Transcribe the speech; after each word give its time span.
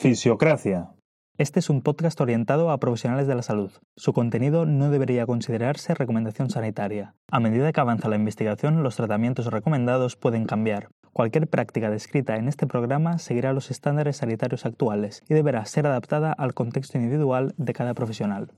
Fisiocracia. 0.00 0.94
Este 1.36 1.58
es 1.58 1.68
un 1.68 1.82
podcast 1.82 2.18
orientado 2.22 2.70
a 2.70 2.80
profesionales 2.80 3.26
de 3.26 3.34
la 3.34 3.42
salud. 3.42 3.70
Su 3.98 4.14
contenido 4.14 4.64
no 4.64 4.88
debería 4.88 5.26
considerarse 5.26 5.92
recomendación 5.92 6.48
sanitaria. 6.48 7.14
A 7.30 7.38
medida 7.38 7.70
que 7.70 7.80
avanza 7.82 8.08
la 8.08 8.16
investigación, 8.16 8.82
los 8.82 8.96
tratamientos 8.96 9.48
recomendados 9.48 10.16
pueden 10.16 10.46
cambiar. 10.46 10.88
Cualquier 11.12 11.48
práctica 11.48 11.90
descrita 11.90 12.36
en 12.36 12.48
este 12.48 12.66
programa 12.66 13.18
seguirá 13.18 13.52
los 13.52 13.70
estándares 13.70 14.16
sanitarios 14.16 14.64
actuales 14.64 15.22
y 15.28 15.34
deberá 15.34 15.66
ser 15.66 15.86
adaptada 15.86 16.32
al 16.32 16.54
contexto 16.54 16.96
individual 16.96 17.52
de 17.58 17.74
cada 17.74 17.92
profesional. 17.92 18.54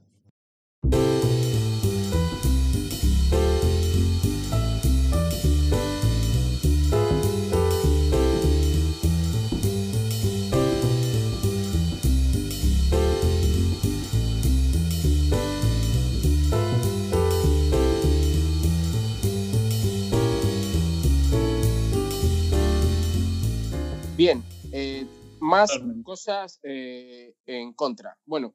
Bien, 24.22 24.40
eh, 24.70 25.04
más 25.40 25.72
cosas 26.04 26.60
eh, 26.62 27.34
en 27.44 27.72
contra. 27.72 28.16
Bueno, 28.24 28.54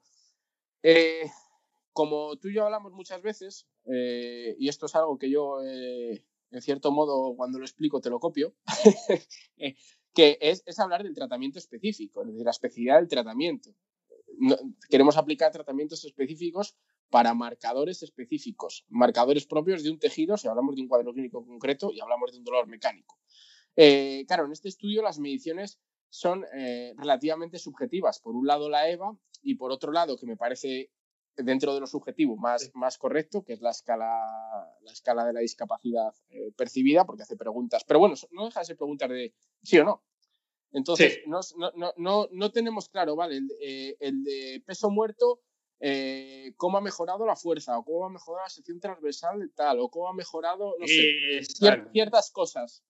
eh, 0.82 1.30
como 1.92 2.38
tú 2.38 2.48
y 2.48 2.54
yo 2.54 2.64
hablamos 2.64 2.94
muchas 2.94 3.22
veces, 3.22 3.68
y 3.84 4.70
esto 4.70 4.86
es 4.86 4.96
algo 4.96 5.18
que 5.18 5.30
yo, 5.30 5.62
en 5.62 6.62
cierto 6.62 6.90
modo, 6.94 7.36
cuando 7.36 7.60
lo 7.60 7.66
explico, 7.66 8.00
te 8.00 8.10
lo 8.10 8.22
copio, 8.22 8.56
que 10.14 10.38
es, 10.40 10.80
hablar 10.80 11.04
del 11.04 11.14
tratamiento 11.14 11.60
específico, 11.60 12.24
de 12.24 12.46
la 12.46 12.52
especificidad 12.52 13.00
del 13.00 13.10
tratamiento. 13.10 13.72
queremos 14.90 15.18
aplicar 15.18 15.52
tratamientos 15.52 16.06
específicos 16.06 16.78
para 17.10 17.34
marcadores 17.34 18.04
específicos, 18.04 18.86
marcadores 18.88 19.46
propios 19.46 19.84
de 19.84 19.92
un 19.92 20.00
tejido, 20.00 20.38
si 20.38 20.48
hablamos 20.48 20.78
de 20.78 20.84
un 20.84 20.88
cuadro 20.88 21.12
clínico 21.12 21.46
concreto 21.46 21.92
y 21.92 22.00
hablamos 22.00 22.32
de 22.32 22.38
un 22.38 22.46
dolor 22.46 22.68
mecánico. 22.68 23.20
Eh, 23.80 24.26
claro, 24.28 24.46
en 24.46 24.52
este 24.52 24.70
estudio 24.70 25.04
las 25.04 25.20
mediciones 25.20 25.80
son 26.10 26.46
eh, 26.54 26.94
relativamente 26.98 27.60
subjetivas. 27.60 28.20
Por 28.20 28.36
un 28.36 28.48
lado 28.48 28.70
la 28.70 28.90
EVA 28.90 29.16
y 29.44 29.56
por 29.56 29.72
otro 29.72 29.92
lado, 29.92 30.18
que 30.18 30.26
me 30.26 30.36
parece 30.36 30.92
dentro 31.36 31.76
de 31.76 31.80
lo 31.80 31.86
subjetivo 31.86 32.36
más, 32.36 32.72
más 32.74 32.98
correcto, 32.98 33.44
que 33.44 33.54
es 33.54 33.62
la 33.62 33.70
escala, 33.70 34.10
la 34.82 34.92
escala 34.92 35.24
de 35.24 35.34
la 35.34 35.42
discapacidad 35.42 36.12
eh, 36.30 36.52
percibida, 36.58 37.06
porque 37.06 37.22
hace 37.22 37.38
preguntas. 37.38 37.84
Pero 37.86 38.00
bueno, 38.00 38.16
no 38.32 38.46
deja 38.46 38.62
de 38.62 38.66
ser 38.66 38.78
preguntas 38.78 39.10
de 39.10 39.36
sí 39.62 39.78
o 39.78 39.86
no. 39.86 40.04
Entonces, 40.72 41.20
no, 41.28 41.40
no, 41.98 42.28
no, 42.30 42.52
tenemos 42.52 42.90
claro, 42.90 43.16
¿vale? 43.16 43.38
El, 43.38 44.24
de 44.24 44.62
peso 44.66 44.90
muerto, 44.90 45.40
cómo 46.58 46.78
ha 46.78 46.82
mejorado 46.82 47.26
la 47.26 47.38
fuerza, 47.38 47.78
o 47.78 47.86
cómo 47.86 48.06
ha 48.06 48.10
mejorado 48.10 48.44
la 48.44 48.50
sección 48.50 48.80
transversal 48.80 49.40
de 49.40 49.48
tal, 49.50 49.80
o 49.80 49.90
cómo 49.90 50.10
ha 50.10 50.14
mejorado, 50.14 50.76
no 50.78 50.86
sé, 50.86 51.42
ciertas 51.94 52.32
cosas. 52.32 52.84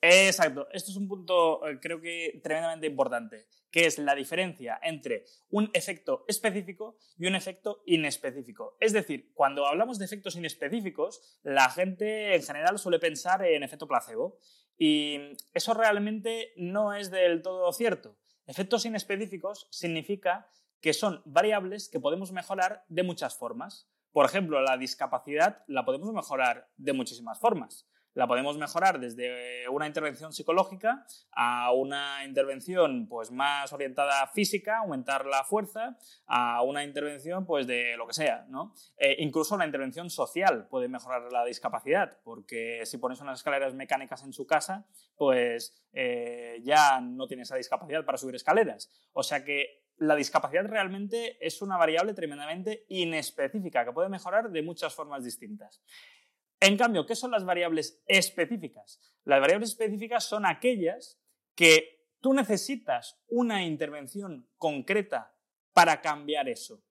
Exacto, 0.00 0.68
esto 0.72 0.92
es 0.92 0.96
un 0.96 1.08
punto 1.08 1.66
eh, 1.66 1.80
creo 1.80 2.00
que 2.00 2.40
tremendamente 2.42 2.86
importante, 2.86 3.48
que 3.68 3.86
es 3.86 3.98
la 3.98 4.14
diferencia 4.14 4.78
entre 4.80 5.24
un 5.50 5.70
efecto 5.72 6.24
específico 6.28 6.98
y 7.16 7.26
un 7.26 7.34
efecto 7.34 7.82
inespecífico. 7.84 8.76
Es 8.78 8.92
decir, 8.92 9.32
cuando 9.34 9.66
hablamos 9.66 9.98
de 9.98 10.04
efectos 10.04 10.36
inespecíficos, 10.36 11.40
la 11.42 11.68
gente 11.70 12.36
en 12.36 12.42
general 12.44 12.78
suele 12.78 13.00
pensar 13.00 13.44
en 13.44 13.64
efecto 13.64 13.88
placebo 13.88 14.38
y 14.78 15.18
eso 15.52 15.74
realmente 15.74 16.52
no 16.56 16.94
es 16.94 17.10
del 17.10 17.42
todo 17.42 17.72
cierto. 17.72 18.16
Efectos 18.46 18.86
inespecíficos 18.86 19.66
significa 19.72 20.48
que 20.80 20.94
son 20.94 21.22
variables 21.24 21.88
que 21.88 21.98
podemos 21.98 22.30
mejorar 22.30 22.84
de 22.86 23.02
muchas 23.02 23.36
formas. 23.36 23.90
Por 24.12 24.26
ejemplo, 24.26 24.62
la 24.62 24.76
discapacidad 24.76 25.64
la 25.66 25.84
podemos 25.84 26.12
mejorar 26.12 26.70
de 26.76 26.92
muchísimas 26.92 27.40
formas 27.40 27.88
la 28.14 28.26
podemos 28.26 28.58
mejorar 28.58 28.98
desde 28.98 29.68
una 29.68 29.86
intervención 29.86 30.32
psicológica 30.32 31.06
a 31.32 31.72
una 31.72 32.24
intervención 32.24 33.06
pues, 33.08 33.30
más 33.30 33.72
orientada 33.72 34.22
a 34.22 34.26
física, 34.26 34.78
aumentar 34.78 35.26
la 35.26 35.44
fuerza, 35.44 35.96
a 36.26 36.62
una 36.62 36.84
intervención 36.84 37.46
pues, 37.46 37.66
de 37.66 37.96
lo 37.96 38.06
que 38.06 38.14
sea. 38.14 38.46
¿no? 38.48 38.74
Eh, 38.96 39.16
incluso 39.20 39.56
la 39.56 39.66
intervención 39.66 40.10
social 40.10 40.66
puede 40.68 40.88
mejorar 40.88 41.30
la 41.30 41.44
discapacidad, 41.44 42.18
porque 42.24 42.82
si 42.86 42.98
pones 42.98 43.20
unas 43.20 43.38
escaleras 43.38 43.74
mecánicas 43.74 44.24
en 44.24 44.32
su 44.32 44.46
casa, 44.46 44.86
pues 45.16 45.76
eh, 45.92 46.60
ya 46.64 47.00
no 47.00 47.26
tiene 47.26 47.42
esa 47.44 47.56
discapacidad 47.56 48.04
para 48.04 48.18
subir 48.18 48.34
escaleras. 48.34 48.90
O 49.12 49.22
sea 49.22 49.44
que 49.44 49.84
la 49.98 50.14
discapacidad 50.14 50.64
realmente 50.64 51.44
es 51.44 51.60
una 51.60 51.76
variable 51.76 52.14
tremendamente 52.14 52.84
inespecífica 52.88 53.84
que 53.84 53.92
puede 53.92 54.08
mejorar 54.08 54.50
de 54.50 54.62
muchas 54.62 54.94
formas 54.94 55.24
distintas. 55.24 55.82
En 56.60 56.76
cambio, 56.76 57.06
¿qué 57.06 57.14
son 57.14 57.30
las 57.30 57.44
variables 57.44 58.02
específicas? 58.06 59.00
Las 59.24 59.40
variables 59.40 59.70
específicas 59.70 60.24
son 60.24 60.44
aquellas 60.44 61.20
que 61.54 62.06
tú 62.20 62.32
necesitas 62.34 63.20
una 63.28 63.64
intervención 63.64 64.48
concreta 64.56 65.34
para 65.72 66.00
cambiar 66.00 66.48
eso. 66.48 66.82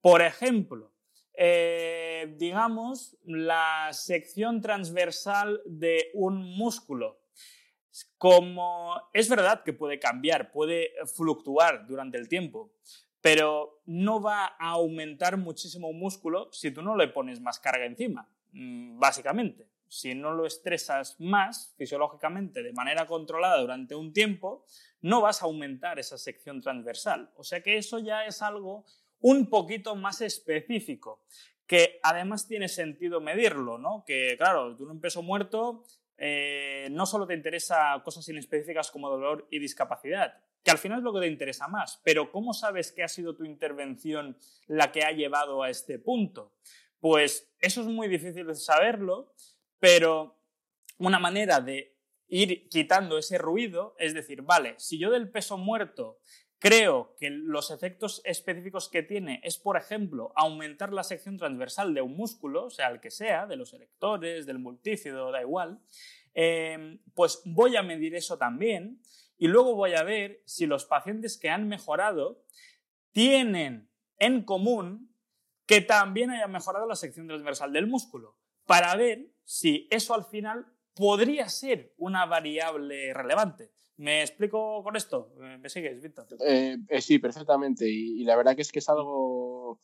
Por 0.00 0.22
ejemplo, 0.22 0.92
eh, 1.34 2.34
digamos, 2.38 3.18
la 3.24 3.88
sección 3.92 4.60
transversal 4.60 5.60
de 5.66 6.10
un 6.14 6.56
músculo. 6.56 7.20
Como 8.18 8.94
es 9.12 9.28
verdad 9.28 9.62
que 9.64 9.72
puede 9.72 9.98
cambiar, 9.98 10.52
puede 10.52 10.92
fluctuar 11.14 11.86
durante 11.86 12.18
el 12.18 12.28
tiempo, 12.28 12.72
pero 13.20 13.82
no 13.86 14.20
va 14.20 14.46
a 14.46 14.70
aumentar 14.70 15.36
muchísimo 15.36 15.88
un 15.88 15.98
músculo 15.98 16.50
si 16.52 16.70
tú 16.70 16.82
no 16.82 16.96
le 16.96 17.08
pones 17.08 17.40
más 17.40 17.58
carga 17.58 17.86
encima. 17.86 18.30
Mm, 18.56 18.98
básicamente. 18.98 19.68
Si 19.86 20.14
no 20.14 20.32
lo 20.32 20.46
estresas 20.46 21.20
más 21.20 21.74
fisiológicamente 21.76 22.62
de 22.62 22.72
manera 22.72 23.06
controlada 23.06 23.60
durante 23.60 23.94
un 23.94 24.14
tiempo, 24.14 24.64
no 25.02 25.20
vas 25.20 25.42
a 25.42 25.44
aumentar 25.44 25.98
esa 25.98 26.16
sección 26.16 26.62
transversal. 26.62 27.30
O 27.36 27.44
sea 27.44 27.62
que 27.62 27.76
eso 27.76 27.98
ya 27.98 28.24
es 28.24 28.40
algo 28.40 28.86
un 29.20 29.50
poquito 29.50 29.94
más 29.94 30.22
específico, 30.22 31.22
que 31.66 32.00
además 32.02 32.48
tiene 32.48 32.68
sentido 32.68 33.20
medirlo, 33.20 33.76
¿no? 33.76 34.04
Que 34.06 34.36
claro, 34.38 34.74
de 34.74 34.84
un 34.84 35.00
peso 35.00 35.22
muerto 35.22 35.84
eh, 36.16 36.88
no 36.90 37.04
solo 37.04 37.26
te 37.26 37.34
interesa 37.34 38.00
cosas 38.02 38.26
inespecíficas 38.28 38.90
como 38.90 39.10
dolor 39.10 39.46
y 39.50 39.58
discapacidad, 39.58 40.38
que 40.62 40.70
al 40.70 40.78
final 40.78 40.98
es 40.98 41.04
lo 41.04 41.12
que 41.12 41.20
te 41.20 41.28
interesa 41.28 41.68
más, 41.68 42.00
pero 42.02 42.32
¿cómo 42.32 42.54
sabes 42.54 42.90
que 42.90 43.02
ha 43.04 43.08
sido 43.08 43.36
tu 43.36 43.44
intervención 43.44 44.36
la 44.66 44.90
que 44.92 45.04
ha 45.04 45.12
llevado 45.12 45.62
a 45.62 45.70
este 45.70 45.98
punto? 45.98 46.52
Pues 47.00 47.52
eso 47.60 47.80
es 47.82 47.86
muy 47.86 48.08
difícil 48.08 48.46
de 48.46 48.54
saberlo, 48.54 49.32
pero 49.78 50.38
una 50.98 51.18
manera 51.18 51.60
de 51.60 51.96
ir 52.28 52.68
quitando 52.68 53.18
ese 53.18 53.38
ruido 53.38 53.94
es 53.98 54.14
decir, 54.14 54.42
vale, 54.42 54.74
si 54.78 54.98
yo 54.98 55.10
del 55.10 55.30
peso 55.30 55.58
muerto 55.58 56.18
creo 56.58 57.14
que 57.18 57.30
los 57.30 57.70
efectos 57.70 58.22
específicos 58.24 58.88
que 58.88 59.02
tiene 59.02 59.40
es, 59.44 59.58
por 59.58 59.76
ejemplo, 59.76 60.32
aumentar 60.34 60.92
la 60.92 61.04
sección 61.04 61.36
transversal 61.36 61.94
de 61.94 62.00
un 62.00 62.16
músculo, 62.16 62.70
sea 62.70 62.88
el 62.88 63.00
que 63.00 63.10
sea, 63.10 63.46
de 63.46 63.56
los 63.56 63.72
electores, 63.74 64.46
del 64.46 64.58
multícido, 64.58 65.30
da 65.30 65.42
igual, 65.42 65.80
em, 66.34 66.98
pues 67.14 67.42
voy 67.44 67.76
a 67.76 67.82
medir 67.82 68.14
eso 68.14 68.38
también 68.38 69.00
y 69.38 69.48
luego 69.48 69.74
voy 69.74 69.94
a 69.94 70.02
ver 70.02 70.42
si 70.46 70.66
los 70.66 70.86
pacientes 70.86 71.38
que 71.38 71.50
han 71.50 71.68
mejorado 71.68 72.42
tienen 73.12 73.88
en 74.18 74.42
común 74.42 75.14
que 75.66 75.80
también 75.80 76.30
haya 76.30 76.46
mejorado 76.46 76.86
la 76.86 76.96
sección 76.96 77.26
transversal 77.26 77.72
del 77.72 77.86
músculo, 77.86 78.36
para 78.66 78.94
ver 78.96 79.30
si 79.44 79.86
eso 79.90 80.14
al 80.14 80.24
final 80.24 80.66
podría 80.94 81.48
ser 81.48 81.92
una 81.98 82.24
variable 82.24 83.12
relevante. 83.12 83.70
¿Me 83.96 84.22
explico 84.22 84.82
con 84.82 84.96
esto? 84.96 85.32
¿Me 85.38 85.68
sigues, 85.68 86.02
Víctor? 86.02 86.26
Eh, 86.46 86.76
eh, 86.88 87.00
sí, 87.00 87.18
perfectamente. 87.18 87.88
Y, 87.88 88.24
la 88.24 88.36
verdad 88.36 88.54
que 88.54 88.62
es 88.62 88.70
que 88.70 88.80
es 88.80 88.88
algo 88.88 89.80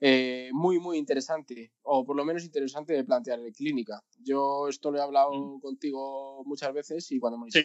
eh, 0.00 0.50
muy, 0.52 0.78
muy 0.78 0.96
interesante, 0.96 1.72
o 1.82 2.04
por 2.04 2.16
lo 2.16 2.24
menos 2.24 2.44
interesante 2.44 2.92
de 2.92 3.04
plantear 3.04 3.40
en 3.40 3.52
clínica. 3.52 4.00
Yo 4.18 4.68
esto 4.68 4.92
lo 4.92 4.98
he 4.98 5.02
hablado 5.02 5.32
mm. 5.32 5.60
contigo 5.60 6.44
muchas 6.44 6.72
veces 6.72 7.10
y 7.10 7.18
cuando 7.18 7.38
me 7.38 7.50
sí. 7.50 7.64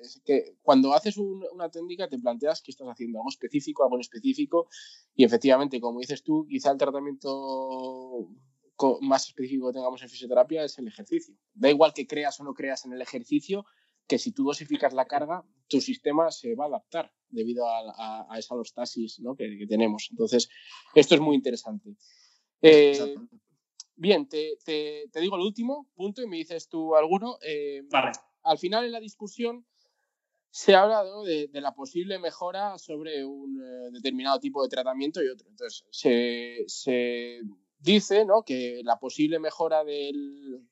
es 0.00 0.22
que 0.24 0.56
cuando 0.62 0.94
haces 0.94 1.18
una 1.18 1.70
técnica 1.70 2.08
te 2.08 2.18
planteas 2.18 2.62
que 2.62 2.70
estás 2.70 2.88
haciendo 2.88 3.18
algo 3.18 3.28
específico, 3.28 3.82
algo 3.82 3.96
en 3.96 4.00
específico, 4.00 4.68
y 5.14 5.24
efectivamente, 5.24 5.80
como 5.80 6.00
dices 6.00 6.22
tú, 6.22 6.46
quizá 6.48 6.70
el 6.70 6.78
tratamiento 6.78 8.28
más 9.02 9.26
específico 9.26 9.66
que 9.68 9.74
tengamos 9.74 10.02
en 10.02 10.08
fisioterapia 10.08 10.64
es 10.64 10.78
el 10.78 10.88
ejercicio. 10.88 11.34
Da 11.52 11.68
igual 11.68 11.92
que 11.92 12.06
creas 12.06 12.40
o 12.40 12.44
no 12.44 12.54
creas 12.54 12.86
en 12.86 12.92
el 12.92 13.02
ejercicio, 13.02 13.66
que 14.06 14.18
si 14.18 14.32
tú 14.32 14.44
dosificas 14.44 14.94
la 14.94 15.06
carga, 15.06 15.44
tu 15.66 15.82
sistema 15.82 16.30
se 16.30 16.54
va 16.54 16.64
a 16.64 16.68
adaptar 16.68 17.12
debido 17.30 17.66
a, 17.68 18.26
esa 18.38 18.54
alostasis 18.54 19.20
que, 19.36 19.66
tenemos. 19.68 20.08
Entonces, 20.10 20.48
esto 20.94 21.14
es 21.14 21.20
muy 21.20 21.36
interesante. 21.36 21.96
Eh, 22.62 23.14
bien, 23.96 24.28
te, 24.28 24.56
digo 25.20 25.36
el 25.36 25.42
último 25.42 25.88
punto 25.94 26.22
y 26.22 26.26
me 26.26 26.36
dices 26.36 26.68
tú 26.68 26.94
alguno. 26.94 27.38
Eh, 27.42 27.82
al 28.42 28.58
final 28.58 28.84
en 28.84 28.92
la 28.92 29.00
discusión 29.00 29.66
se 30.50 30.74
ha 30.74 30.82
hablado 30.82 31.24
de, 31.24 31.48
la 31.52 31.74
posible 31.74 32.18
mejora 32.18 32.78
sobre 32.78 33.24
un 33.24 33.60
eh, 33.60 33.90
determinado 33.92 34.40
tipo 34.40 34.62
de 34.62 34.68
tratamiento 34.68 35.22
y 35.22 35.28
otro. 35.28 35.48
Entonces, 35.48 35.84
se, 35.90 37.40
dice 37.78 38.24
¿no? 38.24 38.42
que 38.42 38.80
la 38.82 38.98
posible 38.98 39.38
mejora 39.38 39.84
del, 39.84 40.66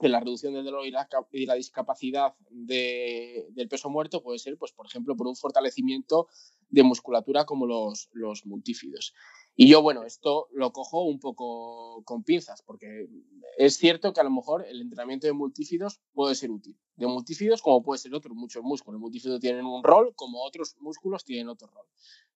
de 0.00 0.08
la 0.08 0.20
reducción 0.20 0.54
del 0.54 0.64
dolor 0.64 0.86
y 0.86 0.90
la, 0.90 1.08
y 1.32 1.46
la 1.46 1.54
discapacidad 1.54 2.34
del 2.50 3.68
peso 3.68 3.90
muerto 3.90 4.22
puede 4.22 4.38
ser, 4.38 4.56
pues, 4.56 4.72
por 4.72 4.86
ejemplo, 4.86 5.16
por 5.16 5.26
un 5.26 5.36
fortalecimiento 5.36 6.28
de 6.68 6.82
musculatura 6.82 7.44
como 7.44 7.66
los, 7.66 8.08
los 8.12 8.46
multífidos. 8.46 9.14
Y 9.56 9.68
yo, 9.68 9.82
bueno, 9.82 10.04
esto 10.04 10.48
lo 10.52 10.72
cojo 10.72 11.04
un 11.04 11.18
poco 11.18 12.02
con 12.04 12.22
pinzas, 12.22 12.62
porque 12.62 13.08
es 13.58 13.76
cierto 13.76 14.12
que 14.12 14.20
a 14.20 14.24
lo 14.24 14.30
mejor 14.30 14.64
el 14.66 14.80
entrenamiento 14.80 15.26
de 15.26 15.34
multífidos 15.34 16.00
puede 16.12 16.34
ser 16.34 16.50
útil. 16.50 16.78
De 16.96 17.06
multífidos 17.06 17.60
como 17.60 17.82
puede 17.82 17.98
ser 17.98 18.14
otros 18.14 18.34
muchos 18.34 18.62
músculos. 18.62 18.94
Los 18.94 19.02
multífidos 19.02 19.40
tienen 19.40 19.66
un 19.66 19.82
rol 19.82 20.14
como 20.14 20.42
otros 20.42 20.76
músculos 20.80 21.24
tienen 21.24 21.48
otro 21.48 21.68
rol. 21.68 21.86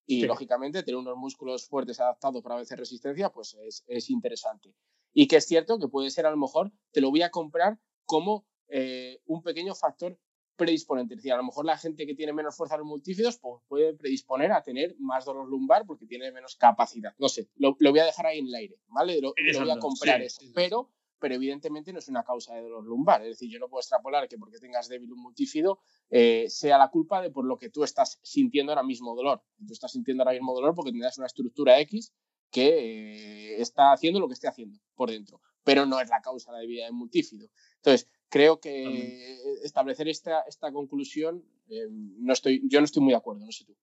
Y 0.07 0.27
lógicamente 0.27 0.83
tener 0.83 0.99
unos 0.99 1.17
músculos 1.17 1.67
fuertes 1.67 1.99
adaptados 1.99 2.43
para 2.43 2.57
vencer 2.57 2.79
resistencia, 2.79 3.31
pues 3.31 3.57
es, 3.67 3.85
es, 3.87 4.11
interesante. 4.11 4.75
Y 5.15 5.29
que 5.29 5.37
es 5.37 5.47
cierto 5.47 5.79
que 5.79 5.89
puede 5.89 6.11
ser 6.11 6.27
a 6.27 6.31
lo 6.31 6.37
mejor, 6.37 6.73
te 6.93 7.01
lo 7.01 7.11
voy 7.11 7.23
a 7.23 7.31
comprar 7.31 7.79
como 8.05 8.47
eh, 8.69 9.21
un 9.25 9.43
pequeño 9.43 9.75
factor 9.75 10.19
predisponente. 10.57 11.15
Es 11.15 11.19
decir, 11.19 11.33
a 11.33 11.37
lo 11.37 11.45
mejor 11.45 11.65
la 11.65 11.79
gente 11.79 12.07
que 12.07 12.15
tiene 12.15 12.33
menos 12.33 12.57
fuerza 12.57 12.75
en 12.75 12.81
los 12.81 12.89
multífidos 12.89 13.39
pues 13.39 13.63
puede 13.69 13.95
predisponer 13.95 14.53
a 14.53 14.63
tener 14.63 14.95
más 14.99 15.25
dolor 15.25 15.49
lumbar 15.49 15.85
porque 15.87 16.07
tiene 16.07 16.31
menos 16.33 16.57
capacidad. 16.57 17.15
No 17.19 17.29
sé, 17.29 17.49
lo, 17.57 17.77
voy 17.79 17.99
a 17.99 18.05
dejar 18.05 18.27
ahí 18.27 18.39
en 18.39 18.49
el 18.49 18.55
aire, 18.55 18.81
¿vale? 18.89 19.21
Lo, 19.21 19.35
voy 19.59 19.71
a 19.71 19.79
comprar 19.79 20.23
eso. 20.23 20.43
Pero, 20.55 20.91
pero 21.19 21.35
evidentemente 21.35 21.93
no 21.93 21.99
es 21.99 22.09
una 22.09 22.25
causa 22.25 22.55
de 22.55 22.63
dolor 22.63 22.85
lumbar. 22.85 23.23
Es 23.23 23.29
decir, 23.29 23.51
yo 23.51 23.59
no 23.59 23.69
puedo 23.69 23.81
extrapolar 23.81 24.29
que 24.29 24.39
porque 24.39 24.59
tengas 24.59 24.89
débil 24.89 25.13
un 25.13 25.23
multífido 25.23 25.81
eh, 26.11 26.47
sea 26.49 26.79
la 26.79 26.89
culpa 26.89 27.21
de 27.21 27.31
por 27.31 27.45
lo 27.45 27.59
que 27.59 27.71
tú 27.71 27.83
estás 27.83 28.21
sintiendo 28.23 28.73
ahora 28.73 28.85
mismo 28.85 29.15
dolor. 29.15 29.43
Tú 29.67 29.73
estás 29.73 29.93
sintiendo 29.93 30.23
ahora 30.23 30.33
mismo 30.33 30.55
dolor 30.55 30.75
porque 30.75 30.93
tendrás 30.93 31.19
una 31.19 31.27
estructura 31.27 31.81
X 31.81 32.13
que 32.51 33.55
eh, 33.55 33.61
está 33.61 33.93
haciendo 33.93 34.21
lo 34.21 34.29
que 34.29 34.35
esté 34.35 34.49
haciendo 34.49 34.79
por 34.95 35.11
dentro, 35.11 35.41
pero 35.63 35.87
no 35.87 36.01
es 36.01 36.09
la 36.09 36.21
causa 36.21 36.51
de 36.51 36.57
la 36.57 36.61
debilidad 36.61 36.87
del 36.87 36.95
multífido. 36.95 37.49
Entonces, 37.77 38.09
creo 38.29 38.61
que 38.61 39.39
establecer 39.63 40.09
esta, 40.09 40.41
esta 40.43 40.73
conclusión, 40.73 41.45
eh, 41.69 41.87
no 41.91 42.33
estoy, 42.33 42.63
yo 42.65 42.81
no 42.81 42.85
estoy 42.85 43.03
muy 43.03 43.13
de 43.13 43.19
acuerdo, 43.19 43.45
no 43.45 43.53
sé 43.53 43.65
tú. 43.65 43.77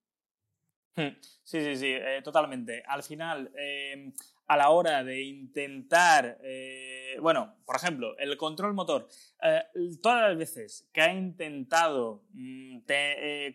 Hmm. 0.95 1.15
Sí, 1.43 1.61
sí, 1.61 1.75
sí, 1.77 1.87
eh, 1.87 2.21
totalmente. 2.21 2.83
Al 2.85 3.01
final, 3.01 3.49
a 4.47 4.57
la 4.57 4.69
hora 4.71 5.05
de 5.05 5.23
intentar, 5.23 6.37
eh, 6.43 7.15
bueno, 7.21 7.55
por 7.65 7.77
ejemplo, 7.77 8.17
el 8.17 8.35
control 8.35 8.73
motor, 8.73 9.07
todas 10.01 10.29
las 10.29 10.37
veces 10.37 10.89
que 10.91 11.01
ha 11.01 11.13
intentado 11.13 12.25
mm, 12.33 12.79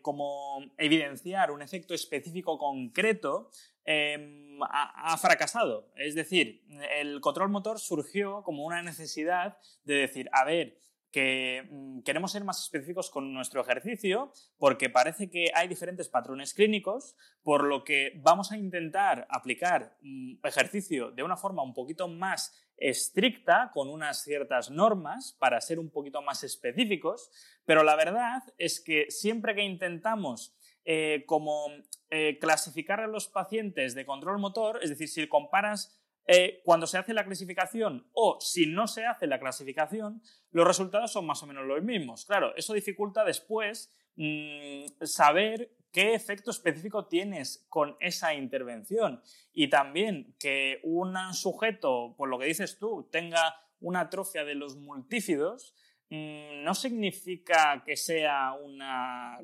como 0.01 0.65
evidenciar 0.79 1.51
un 1.51 1.61
efecto 1.61 1.93
específico 1.93 2.57
concreto, 2.57 3.51
em, 3.87 4.59
ha, 4.63 5.17
fracasado. 5.19 5.91
Es 5.97 6.15
decir, 6.15 6.65
el 6.99 7.21
control 7.21 7.51
motor 7.51 7.79
surgió 7.79 8.43
como 8.43 8.65
una 8.65 8.83
necesidad 8.83 9.59
de 9.85 9.95
decir, 9.95 10.29
a 10.33 10.45
ver, 10.45 10.79
que 11.11 11.67
mm, 11.71 12.01
queremos 12.01 12.33
ser 12.33 12.45
más 12.45 12.63
específicos 12.63 13.11
con 13.11 13.33
nuestro 13.33 13.63
ejercicio 13.63 14.33
porque 14.59 14.91
parece 14.91 15.31
que 15.31 15.51
hay 15.55 15.69
diferentes 15.69 16.09
patrones 16.09 16.53
clínicos, 16.53 17.17
por 17.43 17.65
lo 17.65 17.85
que 17.85 18.13
vamos 18.23 18.53
a 18.53 18.59
intentar 18.59 19.27
aplicar 19.31 19.97
mm, 20.03 20.45
ejercicio 20.45 21.13
de 21.13 21.23
una 21.23 21.37
forma 21.37 21.63
un 21.63 21.73
poquito 21.73 22.09
más 22.09 22.63
estricta, 22.77 23.71
con 23.73 23.89
unas 23.89 24.23
ciertas 24.23 24.71
normas, 24.71 25.35
para 25.39 25.61
ser 25.63 25.79
un 25.79 25.91
poquito 25.91 26.21
más 26.21 26.45
específicos, 26.45 27.31
pero 27.65 27.83
la 27.83 27.97
verdad 27.97 28.43
es 28.59 28.81
que 28.81 29.07
siempre 29.11 29.55
que 29.55 29.63
intentamos 29.63 30.55
eh, 30.85 31.25
como 31.27 31.69
eh, 32.11 32.39
clasificar 32.41 33.01
a 33.01 33.07
los 33.07 33.29
pacientes 33.29 33.95
de 33.95 34.07
control 34.07 34.39
motor, 34.39 34.79
es 34.83 34.91
decir, 34.91 35.09
si 35.09 35.27
comparas 35.29 36.01
eh, 36.29 36.61
cuando 36.65 36.87
se 36.87 36.99
hace 36.99 37.15
la 37.15 37.25
clasificación 37.25 38.09
o 38.13 38.39
si 38.41 38.67
no 38.67 38.89
se 38.89 39.07
hace 39.07 39.27
la 39.27 39.39
clasificación, 39.39 40.23
los 40.51 40.67
resultados 40.67 41.13
son 41.13 41.27
más 41.27 41.43
o 41.43 41.47
menos 41.47 41.67
los 41.67 41.83
mismos. 41.83 42.25
Claro, 42.25 42.55
eso 42.57 42.75
dificulta 42.75 43.25
después 43.25 43.93
mm, 44.17 44.87
saber 45.03 45.73
qué 45.93 46.15
efecto 46.15 46.51
específico 46.51 47.07
tienes 47.07 47.65
con 47.69 47.97
esa 48.01 48.35
intervención 48.35 49.23
y 49.53 49.69
también 49.69 50.35
que 50.39 50.81
un 50.83 51.17
sujeto, 51.33 52.15
por 52.17 52.29
lo 52.29 52.39
que 52.39 52.47
dices 52.47 52.79
tú, 52.79 53.09
tenga 53.11 53.55
una 53.81 54.01
atrofia 54.01 54.45
de 54.45 54.57
los 54.57 54.77
multífidos, 54.77 55.75
no 56.11 56.75
significa 56.75 57.83
que 57.85 57.97
sea 57.97 58.53
una, 58.53 59.41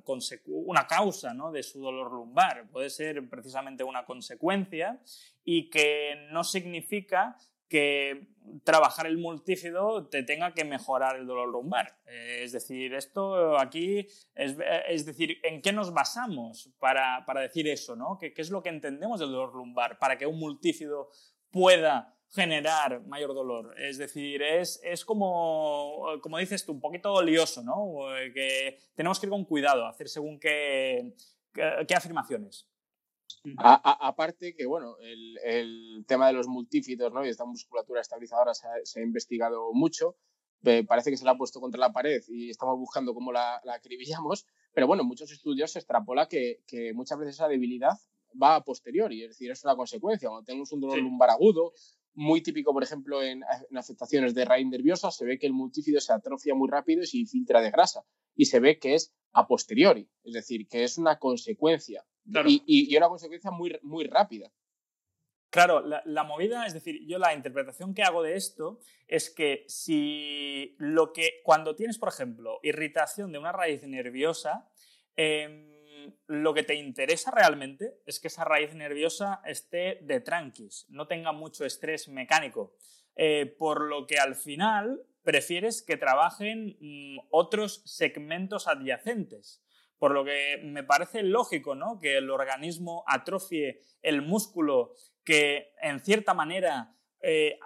una 0.47 0.87
causa 0.87 1.35
¿no? 1.35 1.51
de 1.51 1.63
su 1.63 1.81
dolor 1.81 2.13
lumbar, 2.13 2.69
puede 2.71 2.91
ser 2.91 3.29
precisamente 3.29 3.83
una 3.83 4.05
consecuencia 4.05 5.01
y 5.45 5.71
que 5.71 6.29
no 6.31 6.45
significa 6.45 7.37
que 7.69 8.29
trabajar 8.65 9.07
el 9.07 9.19
multífido 9.19 10.07
te 10.07 10.23
tenga 10.23 10.53
que 10.53 10.65
mejorar 10.65 11.17
el 11.17 11.27
dolor 11.27 11.49
lumbar. 11.49 11.99
Eh, 12.07 12.41
es 12.43 12.53
decir, 12.53 12.93
esto 12.95 13.59
aquí, 13.59 14.07
es, 14.35 14.57
es 14.89 15.07
decir, 15.07 15.39
¿en 15.43 15.63
qué 15.63 15.73
nos 15.73 15.93
basamos 15.93 16.71
para, 16.79 17.25
para 17.25 17.41
decir 17.41 17.67
eso? 17.67 17.97
¿no? 17.97 18.19
¿Qué, 18.19 18.35
¿Qué 18.35 18.43
es 18.43 18.51
lo 18.51 18.63
que 18.63 18.69
entendemos 18.69 19.21
del 19.21 19.33
dolor 19.33 19.55
lumbar 19.55 19.99
para 19.99 20.19
que 20.19 20.27
un 20.27 20.39
multífido 20.39 21.09
pueda 21.51 22.15
generar 22.33 23.05
mayor 23.07 23.35
dolor. 23.35 23.75
Es 23.79 23.99
decir, 23.99 24.43
es, 24.43 24.81
es 24.83 25.05
como, 25.05 26.19
como 26.23 26.39
dices 26.39 26.65
tú, 26.65 26.73
un 26.73 26.81
poquito 26.81 27.23
lioso, 27.23 27.63
¿no? 27.63 28.07
Que 28.35 28.79
tenemos 28.95 29.21
que 29.21 29.27
ir 29.27 29.31
con 29.31 29.45
cuidado, 29.45 29.87
hacer 29.87 30.09
según 30.09 30.41
qué, 30.41 31.15
qué, 31.53 31.95
afirmaciones. 31.95 32.67
aparte 33.59 34.55
que, 34.55 34.65
bueno, 34.65 34.97
el, 35.01 35.39
el, 35.45 36.05
tema 36.07 36.27
de 36.29 36.33
los 36.33 36.49
multífidos 36.49 37.13
¿no? 37.13 37.25
y 37.25 37.29
esta 37.29 37.45
musculatura 37.45 38.01
estabilizadora 38.01 38.55
se 38.55 38.67
ha, 38.67 38.73
se 38.85 39.01
ha 39.01 39.03
investigado 39.03 39.73
mucho, 39.75 40.17
parece 40.87 41.11
que 41.11 41.17
se 41.17 41.25
la 41.25 41.33
ha 41.33 41.37
puesto 41.37 41.61
contra 41.61 41.81
la 41.81 41.93
pared 41.93 42.23
y 42.29 42.49
estamos 42.49 42.79
buscando 42.79 43.13
cómo 43.15 43.33
la, 43.33 43.61
la 43.65 43.75
acribillamos, 43.75 44.47
pero 44.73 44.87
bueno, 44.87 45.05
muchos 45.05 45.31
estudios 45.33 45.73
se 45.73 45.81
extrapola 45.81 46.29
que, 46.29 46.63
que, 46.67 46.95
muchas 46.95 47.19
veces 47.19 47.35
esa 47.35 47.49
debilidad 47.49 47.99
va 48.41 48.57
a 48.57 48.65
posteriori, 48.65 49.23
es 49.23 49.31
decir, 49.31 49.51
es 49.51 49.63
una 49.65 49.77
consecuencia. 49.77 50.29
Cuando 50.29 50.47
tenemos 50.47 50.73
un 50.73 50.81
dolor 50.81 50.99
lumbar 50.99 51.31
agudo 51.31 51.75
muy 52.15 52.43
típico, 52.43 52.73
por 52.73 52.83
ejemplo, 52.83 53.23
en, 53.23 53.43
afectaciones 53.77 54.35
de 54.35 54.45
raíz 54.45 54.67
nerviosa, 54.67 55.11
se 55.11 55.25
ve 55.25 55.39
que 55.39 55.47
el 55.47 55.53
multífido 55.53 56.01
se 56.01 56.13
atrofia 56.13 56.55
muy 56.55 56.69
rápido 56.69 57.03
y 57.03 57.07
se 57.07 57.19
infiltra 57.19 57.61
de 57.61 57.71
grasa. 57.71 58.05
Y 58.35 58.47
se 58.47 58.61
ve 58.61 58.79
que 58.79 58.95
es 58.95 59.15
a 59.33 59.47
posteriori, 59.47 60.09
es 60.25 60.35
decir, 60.35 60.67
que 60.69 60.85
es 60.85 60.99
una 60.99 61.19
consecuencia. 61.19 62.05
Y, 62.47 62.97
una 62.97 63.09
consecuencia 63.09 63.51
muy, 63.51 63.79
muy 63.83 64.05
rápida. 64.05 64.53
Claro, 65.51 65.83
la, 65.83 66.25
movida, 66.25 66.67
es 66.67 66.73
decir, 66.73 67.01
yo 67.07 67.19
la 67.19 67.35
interpretación 67.35 67.93
que 67.93 68.03
hago 68.03 68.23
de 68.23 68.37
esto 68.37 68.81
es 69.07 69.29
que 69.29 69.65
si 69.69 70.75
lo 70.79 71.13
que, 71.13 71.41
cuando 71.45 71.77
tienes, 71.77 71.99
por 71.99 72.09
ejemplo, 72.09 72.59
irritación 72.63 73.33
de 73.33 73.39
una 73.39 73.53
raíz 73.53 73.83
nerviosa, 73.83 74.71
em, 75.15 75.72
lo 76.27 76.55
que 76.55 76.63
te 76.63 76.75
interesa 76.75 77.31
realmente 77.31 77.95
es 78.07 78.21
que 78.21 78.29
esa 78.29 78.45
raíz 78.45 78.75
nerviosa 78.75 79.41
esté 79.45 79.99
de 80.03 80.21
tranquis, 80.21 80.87
no 80.89 81.07
tenga 81.07 81.33
mucho 81.33 81.65
estrés 81.65 82.09
mecánico, 82.09 82.75
eh, 83.17 83.55
por 83.59 83.83
lo 83.83 84.07
que 84.07 84.19
al 84.19 84.35
final 84.35 85.05
prefieres 85.23 85.83
que 85.83 85.97
trabajen 85.97 86.77
mm, 86.81 87.19
otros 87.31 87.83
segmentos 87.85 88.69
adyacentes. 88.69 89.63
Por 89.99 90.13
lo 90.13 90.25
que 90.25 90.61
me 90.65 90.83
parece 90.83 91.23
lógico 91.23 91.77
¿no? 91.77 92.01
que 92.01 92.17
el 92.17 92.29
organismo 92.31 93.05
atrofie 93.07 93.81
el 94.03 94.23
músculo 94.23 94.95
que 95.23 95.75
en 95.81 96.01
cierta 96.01 96.35
manera 96.35 96.97
eh, 97.21 97.61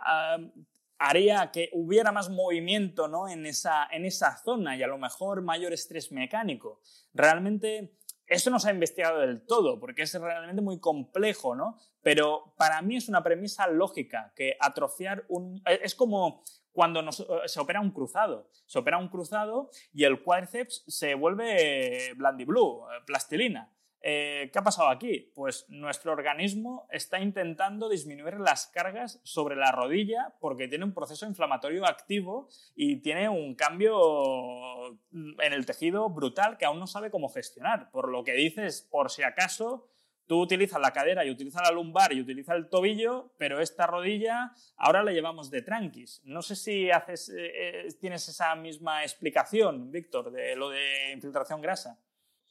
haría 0.98 1.50
que 1.50 1.70
hubiera 1.72 2.12
más 2.12 2.28
movimiento 2.28 3.08
¿no? 3.08 3.28
en, 3.28 3.46
esa, 3.46 3.88
en 3.90 4.04
esa 4.04 4.36
zona 4.36 4.76
y 4.76 4.82
a 4.82 4.86
lo 4.86 4.98
mejor 4.98 5.40
mayor 5.42 5.72
estrés 5.72 6.12
mecánico. 6.12 6.80
Realmente 7.14 7.94
eso 8.26 8.50
no 8.50 8.58
se 8.58 8.68
ha 8.68 8.74
investigado 8.74 9.20
del 9.20 9.44
todo, 9.46 9.78
porque 9.78 10.02
es 10.02 10.14
realmente 10.20 10.62
muy 10.62 10.80
complejo, 10.80 11.54
¿no? 11.54 11.78
Pero 12.02 12.54
para 12.56 12.82
mí 12.82 12.96
es 12.96 13.08
una 13.08 13.22
premisa 13.22 13.66
lógica, 13.68 14.32
que 14.34 14.56
atrofiar 14.60 15.24
un... 15.28 15.62
Es 15.64 15.94
como 15.94 16.42
cuando 16.72 17.10
se 17.10 17.60
opera 17.60 17.80
un 17.80 17.90
cruzado. 17.90 18.50
Se 18.66 18.78
opera 18.78 18.98
un 18.98 19.08
cruzado 19.08 19.70
y 19.92 20.04
el 20.04 20.22
cuádriceps 20.22 20.84
se 20.86 21.14
vuelve 21.14 22.12
blandiblu, 22.16 22.82
plastilina. 23.06 23.72
Eh, 24.08 24.50
¿Qué 24.52 24.58
ha 24.60 24.62
pasado 24.62 24.88
aquí? 24.88 25.32
Pues 25.34 25.66
nuestro 25.68 26.12
organismo 26.12 26.86
está 26.92 27.18
intentando 27.18 27.88
disminuir 27.88 28.38
las 28.38 28.68
cargas 28.68 29.20
sobre 29.24 29.56
la 29.56 29.72
rodilla 29.72 30.32
porque 30.38 30.68
tiene 30.68 30.84
un 30.84 30.94
proceso 30.94 31.26
inflamatorio 31.26 31.84
activo 31.84 32.48
y 32.76 33.00
tiene 33.02 33.28
un 33.28 33.56
cambio 33.56 34.92
en 35.10 35.52
el 35.52 35.66
tejido 35.66 36.08
brutal 36.08 36.56
que 36.56 36.66
aún 36.66 36.78
no 36.78 36.86
sabe 36.86 37.10
cómo 37.10 37.28
gestionar. 37.28 37.90
Por 37.90 38.08
lo 38.08 38.22
que 38.22 38.34
dices, 38.34 38.86
por 38.88 39.10
si 39.10 39.24
acaso, 39.24 39.88
tú 40.28 40.40
utilizas 40.40 40.80
la 40.80 40.92
cadera 40.92 41.24
y 41.24 41.30
utilizas 41.30 41.62
la 41.62 41.72
lumbar 41.72 42.12
y 42.12 42.20
utilizas 42.20 42.54
el 42.54 42.68
tobillo, 42.68 43.32
pero 43.38 43.60
esta 43.60 43.88
rodilla 43.88 44.52
ahora 44.76 45.02
la 45.02 45.10
llevamos 45.10 45.50
de 45.50 45.62
tranquis. 45.62 46.22
No 46.22 46.42
sé 46.42 46.54
si 46.54 46.88
eh, 46.88 47.02
eh, 47.18 47.88
tienes 48.00 48.28
esa 48.28 48.54
misma 48.54 49.02
explicación, 49.02 49.90
Víctor, 49.90 50.30
de 50.30 50.54
lo 50.54 50.70
de 50.70 51.10
infiltración 51.12 51.60
grasa. 51.60 51.98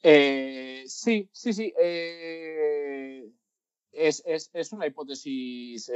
Eh, 0.02 0.84
sí, 0.86 1.28
sí, 1.32 1.52
sí. 1.52 1.72
Es, 3.92 4.22
es, 4.26 4.72
una 4.72 4.86
hipótesis 4.86 5.90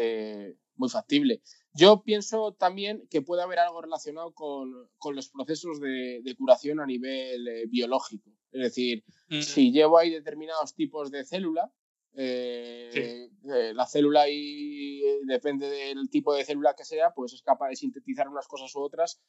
muy 0.80 0.88
factible. 0.88 1.42
Yo 1.72 2.02
pienso 2.02 2.52
también 2.54 3.06
que 3.10 3.22
puede 3.22 3.42
haber 3.42 3.60
algo 3.60 3.80
relacionado 3.80 4.32
con, 4.32 4.88
los 5.14 5.28
procesos 5.28 5.80
de, 5.80 6.34
curación 6.36 6.80
a 6.80 6.86
nivel 6.86 7.46
eh, 7.46 7.66
biológico. 7.68 8.30
Es 8.50 8.62
decir, 8.62 9.04
mm. 9.28 9.42
si 9.42 9.70
llevo 9.70 9.98
ahí 9.98 10.10
determinados 10.10 10.74
tipos 10.74 11.12
de 11.12 11.24
célula, 11.24 11.72
eh, 12.14 13.28
eh, 13.44 13.72
la 13.72 13.86
célula 13.86 14.28
y 14.28 15.00
depende 15.26 15.70
del 15.70 16.10
tipo 16.10 16.34
de 16.34 16.44
célula 16.44 16.74
que 16.74 16.84
sea, 16.84 17.12
pues 17.14 17.34
es 17.34 17.42
capaz 17.42 17.68
de 17.68 17.76
sintetizar 17.76 18.28
unas 18.28 18.48
cosas 18.48 18.74
u 18.74 18.80
otras 18.80 19.20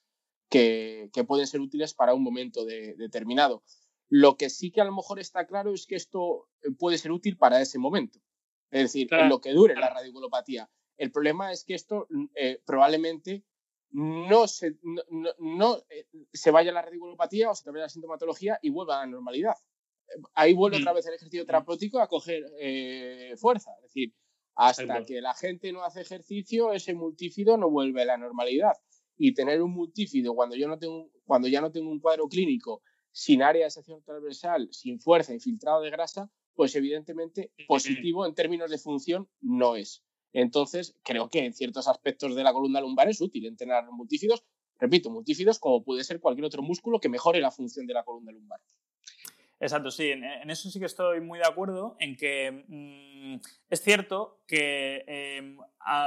que, 0.49 1.11
pueden 1.27 1.45
ser 1.45 1.61
útiles 1.61 1.93
para 1.93 2.15
un 2.15 2.23
momento 2.23 2.65
determinado. 2.65 3.63
Lo 4.13 4.35
que 4.35 4.49
sí 4.49 4.71
que 4.71 4.81
a 4.81 4.83
lo 4.83 4.93
mejor 4.93 5.19
está 5.19 5.47
claro 5.47 5.73
es 5.73 5.87
que 5.87 5.95
esto 5.95 6.49
puede 6.77 6.97
ser 6.97 7.13
útil 7.13 7.37
para 7.37 7.61
ese 7.61 7.79
momento. 7.79 8.19
Es 8.69 8.83
decir, 8.83 9.07
en 9.09 9.29
lo 9.29 9.39
que 9.39 9.53
dure 9.53 9.73
la 9.73 9.89
radiculopatía. 9.89 10.69
El 10.97 11.11
problema 11.11 11.53
es 11.53 11.63
que 11.63 11.75
esto 11.75 12.07
mm, 12.09 12.25
eh, 12.35 12.61
probablemente 12.65 13.45
no 13.91 14.49
se, 14.49 14.75
no, 15.39 15.77
eh, 15.89 16.07
se 16.33 16.51
vaya 16.51 16.71
a 16.71 16.73
la 16.73 16.81
radiculopatía 16.81 17.49
o 17.49 17.55
se 17.55 17.63
te 17.63 17.71
vaya 17.71 17.83
a 17.83 17.85
la 17.85 17.89
sintomatología 17.89 18.59
y 18.61 18.69
vuelva 18.69 18.97
a 18.97 19.05
la 19.05 19.11
normalidad. 19.11 19.55
Ahí 20.33 20.53
vuelve 20.53 20.77
otra 20.79 20.91
mm. 20.91 20.95
vez 20.95 21.05
el 21.05 21.13
ejercicio 21.13 21.45
terapéutico 21.45 22.01
a 22.01 22.09
coger 22.09 22.43
eh, 22.59 23.33
fuerza. 23.37 23.71
Es 23.77 23.83
decir, 23.83 24.13
hasta 24.55 25.05
que 25.05 25.21
la 25.21 25.33
gente 25.35 25.71
no 25.71 25.85
hace 25.85 26.01
ejercicio, 26.01 26.73
ese 26.73 26.93
multífido 26.93 27.55
no 27.55 27.69
vuelve 27.69 28.01
a 28.01 28.05
la 28.05 28.17
normalidad. 28.17 28.73
Y 29.17 29.33
tener 29.33 29.61
un 29.61 29.71
multífido 29.71 30.35
cuando, 30.35 30.57
yo 30.57 30.67
no 30.67 30.77
tengo, 30.77 31.09
cuando 31.23 31.47
ya 31.47 31.61
no 31.61 31.71
tengo 31.71 31.89
un 31.89 32.01
cuadro 32.01 32.27
clínico 32.27 32.81
sin 33.11 33.43
área 33.43 33.65
de 33.65 33.71
sección 33.71 34.03
transversal, 34.03 34.69
sin 34.71 34.99
fuerza, 34.99 35.33
infiltrado 35.33 35.81
de 35.81 35.89
grasa, 35.89 36.29
pues 36.53 36.75
evidentemente 36.75 37.51
positivo 37.67 38.25
en 38.25 38.33
términos 38.33 38.69
de 38.69 38.77
función 38.77 39.29
no 39.41 39.75
es. 39.75 40.03
Entonces, 40.33 40.95
creo 41.03 41.29
que 41.29 41.45
en 41.45 41.53
ciertos 41.53 41.87
aspectos 41.87 42.35
de 42.35 42.43
la 42.43 42.53
columna 42.53 42.81
lumbar 42.81 43.09
es 43.09 43.19
útil 43.19 43.45
entrenar 43.45 43.89
multífidos, 43.91 44.43
repito, 44.79 45.09
multífidos 45.09 45.59
como 45.59 45.83
puede 45.83 46.03
ser 46.03 46.19
cualquier 46.19 46.45
otro 46.45 46.61
músculo 46.61 46.99
que 46.99 47.09
mejore 47.09 47.41
la 47.41 47.51
función 47.51 47.85
de 47.85 47.93
la 47.93 48.03
columna 48.03 48.31
lumbar. 48.31 48.59
Exacto, 49.59 49.91
sí, 49.91 50.09
en, 50.09 50.49
eso 50.49 50.71
sí 50.71 50.79
que 50.79 50.85
estoy 50.85 51.21
muy 51.21 51.37
de 51.37 51.45
acuerdo, 51.45 51.95
en 51.99 52.15
que 52.15 52.65
mm, 52.67 53.10
es 53.69 53.81
cierto 53.81 54.41
que, 54.47 55.03
em, 55.07 55.57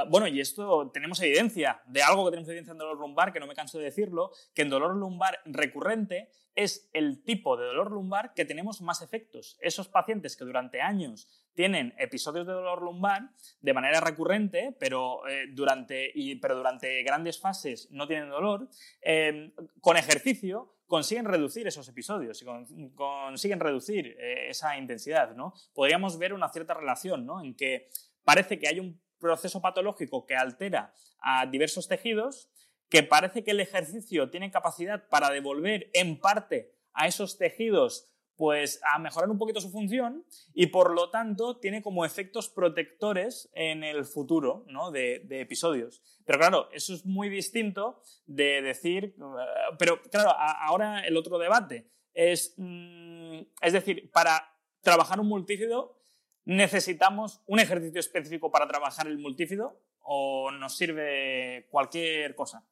bueno, 0.09 0.27
y 0.27 0.39
esto 0.39 0.91
tenemos 0.91 1.21
evidencia 1.21 1.81
de 1.87 2.03
algo 2.03 2.25
que 2.25 2.31
tenemos 2.31 2.49
evidencia 2.49 2.71
en 2.71 2.77
dolor 2.77 2.99
lumbar, 2.99 3.33
que 3.33 3.39
no 3.39 3.47
me 3.47 3.55
canso 3.55 3.77
de 3.77 3.85
decirlo, 3.85 4.31
que 4.53 4.63
en 4.63 4.69
dolor 4.69 4.95
lumbar 4.95 5.39
recurrente 5.45 6.29
es 6.55 6.89
el 6.93 7.23
tipo 7.23 7.57
de 7.57 7.65
dolor 7.65 7.91
lumbar 7.91 8.33
que 8.33 8.45
tenemos 8.45 8.81
más 8.81 9.01
efectos. 9.01 9.57
Esos 9.59 9.89
pacientes 9.89 10.37
que 10.37 10.45
durante 10.45 10.81
años 10.81 11.27
tienen 11.53 11.93
episodios 11.97 12.47
de 12.47 12.53
dolor 12.53 12.81
lumbar 12.81 13.29
de 13.61 13.73
manera 13.73 13.99
recurrente, 13.99 14.75
pero, 14.79 15.27
eh, 15.27 15.47
durante, 15.51 16.13
pero 16.41 16.55
durante 16.55 17.03
grandes 17.03 17.39
fases 17.39 17.89
no 17.91 18.07
tienen 18.07 18.29
dolor, 18.29 18.69
em, 19.01 19.51
con 19.81 19.97
ejercicio 19.97 20.75
consiguen 20.87 21.25
reducir 21.25 21.67
esos 21.67 21.87
episodios 21.87 22.41
y 22.41 22.45
consiguen 22.93 23.59
reducir 23.59 24.15
eh, 24.19 24.49
esa 24.49 24.77
intensidad. 24.77 25.35
¿no? 25.35 25.53
Podríamos 25.73 26.17
ver 26.17 26.33
una 26.33 26.49
cierta 26.49 26.73
relación 26.73 27.04
¿no? 27.05 27.41
en 27.41 27.55
que 27.55 27.89
parece 28.23 28.59
que 28.59 28.67
hay 28.67 28.79
un 28.79 29.01
proceso 29.19 29.61
patológico 29.61 30.25
que 30.25 30.35
altera 30.35 30.93
a 31.19 31.45
diversos 31.45 31.87
tejidos, 31.87 32.49
que 32.89 33.03
parece 33.03 33.43
que 33.43 33.51
el 33.51 33.59
ejercicio 33.59 34.29
tiene 34.29 34.51
capacidad 34.51 35.07
para 35.09 35.29
devolver 35.29 35.89
en 35.93 36.19
parte 36.19 36.73
a 36.93 37.07
esos 37.07 37.37
tejidos 37.37 38.09
pues 38.35 38.81
a 38.83 38.99
mejorar 38.99 39.29
un 39.29 39.37
poquito 39.37 39.61
su 39.61 39.71
función 39.71 40.25
y 40.53 40.67
por 40.67 40.93
lo 40.93 41.09
tanto 41.09 41.57
tiene 41.57 41.81
como 41.81 42.05
efectos 42.05 42.49
protectores 42.49 43.49
en 43.53 43.83
el 43.83 44.05
futuro 44.05 44.65
¿no? 44.67 44.91
de, 44.91 45.25
episodios. 45.29 46.01
Pero 46.25 46.39
claro, 46.39 46.69
eso 46.73 46.93
es 46.93 47.05
muy 47.05 47.29
distinto 47.29 48.01
de 48.25 48.61
decir, 48.61 49.15
eh, 49.17 49.75
pero 49.79 50.01
claro, 50.03 50.31
ahora 50.37 51.05
el 51.05 51.15
otro 51.15 51.37
debate 51.37 51.89
es, 52.13 52.55
mm, 52.57 53.39
es 53.61 53.73
decir, 53.73 54.11
para 54.11 54.51
trabajar 54.81 55.19
un 55.19 55.27
multífido 55.27 55.97
necesitamos 56.45 57.41
un 57.45 57.59
ejercicio 57.59 57.99
específico 57.99 58.51
para 58.51 58.67
trabajar 58.67 59.07
el 59.07 59.17
multífido 59.17 59.81
o 60.01 60.51
nos 60.51 60.77
sirve 60.77 61.67
cualquier 61.69 62.35
cosa 62.35 62.65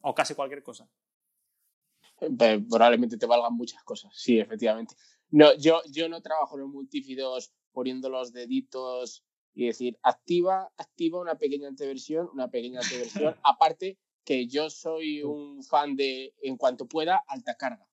o 0.00 0.14
casi 0.14 0.34
cualquier 0.34 0.62
cosa 0.62 0.88
probablemente 2.68 3.16
te 3.16 3.26
valgan 3.26 3.54
muchas 3.54 3.82
cosas, 3.84 4.12
sí, 4.14 4.38
efectivamente. 4.38 4.94
No, 5.30 5.54
yo, 5.56 5.82
yo 5.90 6.08
no 6.08 6.22
trabajo 6.22 6.56
en 6.56 6.62
los 6.62 6.70
multífidos 6.70 7.52
poniendo 7.72 8.08
los 8.08 8.32
deditos 8.32 9.24
y 9.54 9.66
decir, 9.66 9.98
activa, 10.02 10.72
activa 10.76 11.20
una 11.20 11.36
pequeña 11.36 11.68
anteversión, 11.68 12.28
una 12.32 12.50
pequeña 12.50 12.80
anteversión. 12.80 13.36
Aparte 13.42 13.98
que 14.24 14.46
yo 14.46 14.70
soy 14.70 15.22
un 15.22 15.62
fan 15.62 15.96
de, 15.96 16.34
en 16.42 16.56
cuanto 16.56 16.86
pueda, 16.86 17.24
alta 17.26 17.56
carga. 17.56 17.87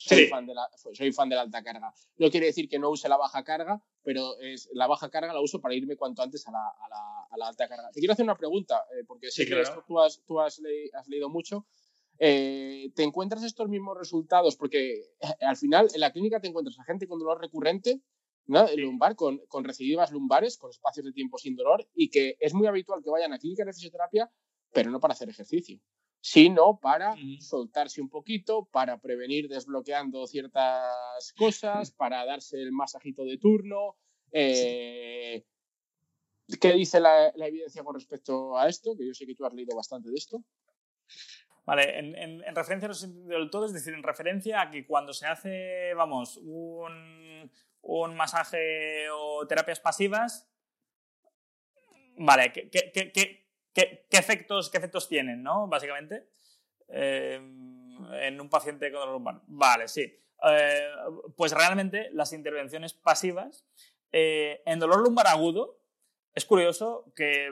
Soy, 0.00 0.26
fan 0.28 0.46
de 0.46 0.54
la, 0.54 0.68
soy 0.94 1.12
fan 1.12 1.28
de 1.28 1.34
la 1.34 1.42
alta 1.42 1.62
carga. 1.62 1.92
No 2.18 2.30
quiere 2.30 2.46
decir 2.46 2.68
que 2.68 2.78
no 2.78 2.88
use 2.88 3.08
la 3.08 3.16
baja 3.16 3.42
carga, 3.42 3.82
pero 4.02 4.38
es, 4.40 4.68
la 4.72 4.86
baja 4.86 5.10
carga 5.10 5.32
la 5.32 5.40
uso 5.40 5.60
para 5.60 5.74
irme 5.74 5.96
cuanto 5.96 6.22
antes 6.22 6.46
a 6.46 6.52
la, 6.52 6.68
a 6.68 6.88
la, 6.88 7.26
a 7.30 7.36
la 7.36 7.48
alta 7.48 7.68
carga. 7.68 7.90
Te 7.90 7.98
quiero 8.00 8.12
hacer 8.12 8.24
una 8.24 8.36
pregunta, 8.36 8.84
eh, 8.96 9.04
porque 9.04 9.30
sé 9.30 9.44
que 9.44 9.60
esto 9.60 9.84
tú, 9.86 9.98
has, 9.98 10.22
tú 10.24 10.40
has, 10.40 10.62
has 10.94 11.08
leído 11.08 11.28
mucho. 11.28 11.66
Eh, 12.20 12.90
te 12.94 13.02
encuentras 13.02 13.42
estos 13.42 13.68
mismos 13.68 13.98
resultados, 13.98 14.56
porque 14.56 14.94
eh, 14.94 15.26
al 15.40 15.56
final 15.56 15.88
en 15.92 16.00
la 16.00 16.12
clínica 16.12 16.40
te 16.40 16.48
encuentras 16.48 16.78
a 16.78 16.84
gente 16.84 17.08
con 17.08 17.18
dolor 17.18 17.40
recurrente, 17.40 18.00
¿no? 18.46 18.66
El 18.68 18.80
lumbar, 18.80 19.16
con, 19.16 19.38
con 19.48 19.64
recidivas 19.64 20.12
lumbares, 20.12 20.58
con 20.58 20.70
espacios 20.70 21.06
de 21.06 21.12
tiempo 21.12 21.38
sin 21.38 21.56
dolor, 21.56 21.88
y 21.94 22.08
que 22.08 22.36
es 22.38 22.54
muy 22.54 22.66
habitual 22.66 23.02
que 23.02 23.10
vayan 23.10 23.32
a 23.32 23.38
clínica 23.38 23.64
de 23.64 23.72
fisioterapia, 23.72 24.30
pero 24.72 24.90
no 24.90 25.00
para 25.00 25.12
hacer 25.12 25.28
ejercicio, 25.28 25.80
sino 26.20 26.78
para 26.80 27.14
soltarse 27.40 28.00
un 28.00 28.08
poquito, 28.08 28.66
para 28.66 29.00
prevenir 29.00 29.48
desbloqueando 29.48 30.26
ciertas 30.26 31.32
cosas, 31.36 31.90
para 31.92 32.24
darse 32.24 32.60
el 32.60 32.72
masajito 32.72 33.24
de 33.24 33.38
turno. 33.38 33.96
Eh, 34.32 35.44
¿Qué 36.60 36.72
dice 36.72 37.00
la, 37.00 37.32
la, 37.34 37.46
evidencia 37.46 37.84
con 37.84 37.94
respecto 37.94 38.58
a 38.58 38.68
esto? 38.68 38.96
Que 38.96 39.06
yo 39.06 39.14
sé 39.14 39.26
que 39.26 39.34
tú 39.34 39.44
has 39.44 39.52
leído 39.52 39.76
bastante 39.76 40.10
de 40.10 40.16
esto. 40.16 40.42
Vale, 41.68 41.98
en, 41.98 42.56
referencia 42.56 42.88
del 43.26 43.50
todo, 43.50 43.66
es 43.66 43.74
decir, 43.74 43.92
en 43.92 44.02
referencia 44.02 44.62
a 44.62 44.70
que 44.70 44.86
cuando 44.86 45.12
se 45.12 45.26
hace, 45.26 45.92
vamos, 45.92 46.38
un, 46.38 47.50
masaje 48.16 49.10
o 49.10 49.46
terapias 49.46 49.78
pasivas, 49.78 50.50
vale, 52.16 52.52
¿qué, 52.52 53.47
efectos, 54.10 54.70
qué 54.70 54.78
efectos 54.78 55.08
tienen, 55.08 55.42
no? 55.42 55.66
Básicamente, 55.68 56.26
eh, 56.88 57.34
en 57.34 58.40
un 58.40 58.48
paciente 58.48 58.90
con 58.90 59.00
dolor 59.00 59.14
lumbar. 59.14 59.40
Vale, 59.46 59.88
sí. 59.88 60.14
Eh, 60.48 60.90
pues 61.36 61.52
realmente 61.52 62.08
las 62.12 62.32
intervenciones 62.32 62.94
pasivas 62.94 63.66
eh, 64.12 64.62
en 64.64 64.78
dolor 64.78 65.02
lumbar 65.02 65.26
agudo 65.26 65.80
es 66.34 66.44
curioso 66.44 67.12
que 67.16 67.50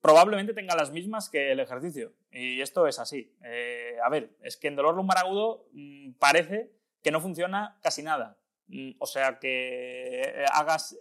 probablemente 0.00 0.52
tenga 0.52 0.74
las 0.74 0.90
mismas 0.90 1.30
que 1.30 1.52
el 1.52 1.60
ejercicio. 1.60 2.14
Y 2.30 2.60
esto 2.60 2.86
es 2.86 2.98
así. 2.98 3.34
A 4.04 4.08
ver, 4.10 4.36
es 4.42 4.56
que 4.56 4.68
en 4.68 4.76
dolor 4.76 4.94
lumbar 4.94 5.18
agudo 5.18 5.68
mm, 5.72 6.12
parece 6.18 6.72
que 7.02 7.10
no 7.10 7.20
funciona 7.20 7.78
casi 7.82 8.02
nada. 8.02 8.38
Mm, 8.68 8.92
o 8.98 9.06
sea 9.06 9.38
que 9.38 10.44
hagas... 10.52 10.98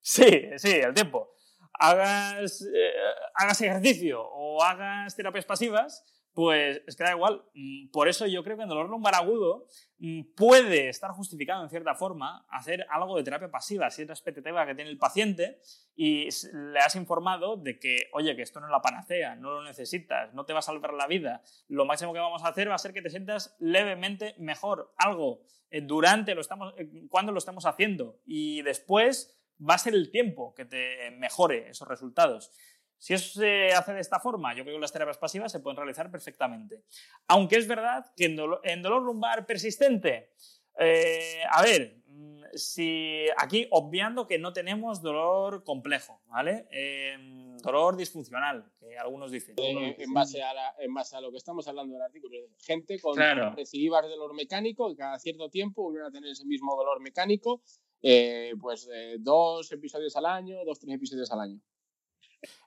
Sí, 0.00 0.48
sí, 0.56 0.70
el 0.70 0.94
tiempo. 0.94 1.34
Hagas, 1.78 2.62
eh, 2.62 2.92
hagas 3.34 3.60
ejercicio 3.60 4.22
o 4.22 4.62
hagas 4.62 5.14
terapias 5.14 5.44
pasivas, 5.44 6.04
pues 6.38 6.82
es 6.86 6.94
que 6.94 7.02
da 7.02 7.10
igual. 7.10 7.42
Mm, 7.54 7.90
por 7.90 8.06
eso 8.06 8.24
yo 8.26 8.44
creo 8.44 8.56
que 8.56 8.62
en 8.62 8.68
dolor 8.68 8.88
lumbar 8.88 9.16
agudo 9.16 9.66
mm, 9.98 10.34
puede 10.36 10.88
estar 10.88 11.10
justificado 11.10 11.64
en 11.64 11.68
cierta 11.68 11.96
forma 11.96 12.46
hacer 12.48 12.86
algo 12.90 13.16
de 13.16 13.24
terapia 13.24 13.50
pasiva, 13.50 13.90
si 13.90 14.02
es 14.02 14.08
la 14.08 14.14
expectativa 14.14 14.64
que 14.64 14.76
tiene 14.76 14.88
el 14.88 14.98
paciente 14.98 15.58
y 15.96 16.28
le 16.52 16.78
has 16.78 16.94
informado 16.94 17.56
de 17.56 17.80
que, 17.80 18.08
oye, 18.12 18.36
que 18.36 18.42
esto 18.42 18.60
no 18.60 18.66
es 18.66 18.70
la 18.70 18.80
panacea, 18.80 19.34
no 19.34 19.50
lo 19.50 19.64
necesitas, 19.64 20.32
no 20.32 20.44
te 20.44 20.52
va 20.52 20.60
a 20.60 20.62
salvar 20.62 20.94
la 20.94 21.08
vida. 21.08 21.42
Lo 21.66 21.84
máximo 21.86 22.12
que 22.12 22.20
vamos 22.20 22.44
a 22.44 22.48
hacer 22.50 22.70
va 22.70 22.76
a 22.76 22.78
ser 22.78 22.92
que 22.92 23.02
te 23.02 23.10
sientas 23.10 23.56
levemente 23.58 24.36
mejor. 24.38 24.92
Algo 24.96 25.40
eh, 25.70 25.80
durante 25.80 26.36
lo 26.36 26.40
estamos, 26.40 26.72
eh, 26.78 27.08
cuando 27.10 27.32
lo 27.32 27.38
estamos 27.38 27.66
haciendo 27.66 28.20
y 28.24 28.62
después 28.62 29.37
va 29.58 29.74
a 29.74 29.78
ser 29.78 29.94
el 29.94 30.10
tiempo 30.10 30.54
que 30.54 30.64
te 30.64 31.10
mejore 31.12 31.70
esos 31.70 31.88
resultados. 31.88 32.50
Si 32.98 33.14
eso 33.14 33.40
se 33.40 33.72
hace 33.72 33.92
de 33.94 34.00
esta 34.00 34.18
forma, 34.18 34.54
yo 34.54 34.64
creo 34.64 34.76
que 34.76 34.80
las 34.80 34.92
terapias 34.92 35.18
pasivas 35.18 35.52
se 35.52 35.60
pueden 35.60 35.76
realizar 35.76 36.10
perfectamente. 36.10 36.82
Aunque 37.28 37.56
es 37.56 37.68
verdad 37.68 38.12
que 38.16 38.24
en 38.24 38.82
dolor, 38.82 39.02
lumbar 39.02 39.46
persistente, 39.46 40.32
eh, 40.78 41.42
a 41.48 41.62
ver, 41.62 42.02
mm, 42.06 42.42
si 42.54 43.26
aquí 43.36 43.68
obviando 43.70 44.26
que 44.26 44.38
no 44.38 44.52
tenemos 44.52 45.00
dolor 45.00 45.62
complejo, 45.62 46.20
¿vale? 46.26 46.66
Em, 46.72 47.56
dolor 47.58 47.96
disfuncional, 47.96 48.64
que 48.80 48.98
algunos 48.98 49.30
dicen. 49.30 49.54
Eh, 49.58 49.96
en, 49.98 50.12
base 50.12 50.42
a 50.42 50.52
en 50.80 50.92
base 50.92 51.16
a 51.16 51.20
lo 51.20 51.30
que 51.30 51.36
estamos 51.36 51.68
hablando 51.68 51.94
del 51.94 52.02
artículo, 52.02 52.36
gente 52.58 52.98
con 53.00 53.14
claro. 53.14 53.54
recidivas 53.54 54.02
de 54.02 54.10
dolor 54.10 54.34
mecánico 54.34 54.88
que 54.90 54.96
cada 54.96 55.18
cierto 55.20 55.50
tiempo 55.50 55.82
vuelven 55.84 56.04
a 56.04 56.10
tener 56.10 56.30
ese 56.30 56.44
mismo 56.46 56.74
dolor 56.76 57.00
mecánico, 57.00 57.62
eh, 58.02 58.54
pues 58.60 58.88
dos 59.20 59.70
episodios 59.72 60.16
al 60.16 60.26
año, 60.26 60.64
dos, 60.64 60.78
tres 60.78 60.94
episodios 60.94 61.30
al 61.32 61.40
año. 61.40 61.60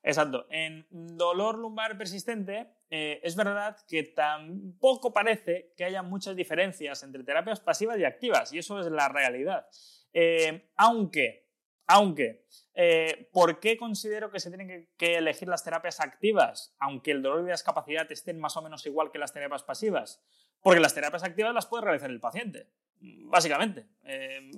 Exacto. 0.04 0.48
En 0.50 0.86
dolor 0.90 1.58
lumbar 1.58 1.98
persistente, 1.98 2.68
eh, 2.90 3.20
es 3.24 3.36
verdad 3.36 3.78
que 3.88 4.04
tampoco 4.04 5.14
parece 5.14 5.74
que 5.78 5.86
haya 5.86 6.02
muchas 6.02 6.36
diferencias 6.36 7.04
entre 7.04 7.24
terapias 7.24 7.60
pasivas 7.60 7.98
y 8.00 8.04
activas, 8.04 8.52
y 8.54 8.60
eso 8.60 8.80
es 8.80 8.88
la 8.88 9.10
realidad. 9.10 9.68
Eh, 10.14 10.70
aunque, 10.76 11.48
aunque, 11.88 12.46
eh, 12.74 13.30
¿por 13.32 13.60
qué 13.60 13.78
considero 13.78 14.32
que 14.32 14.40
se 14.40 14.50
tienen 14.50 14.90
que, 14.98 15.18
elegir 15.18 15.48
las 15.48 15.64
terapias 15.64 16.00
activas, 16.00 16.76
aunque 16.80 17.12
el 17.12 17.22
dolor 17.22 17.42
y 17.42 17.46
la 17.48 17.54
discapacidad 17.54 18.12
estén 18.12 18.40
más 18.40 18.58
o 18.58 18.62
menos 18.62 18.86
igual 18.86 19.12
que 19.12 19.20
las 19.20 19.34
terapias 19.34 19.64
pasivas? 19.64 20.22
Porque 20.62 20.80
las 20.80 20.94
terapias 20.94 21.24
activas 21.24 21.54
las 21.54 21.66
puede 21.66 21.84
realizar 21.84 22.10
el 22.10 22.20
paciente, 22.20 22.68
básicamente. 23.00 23.88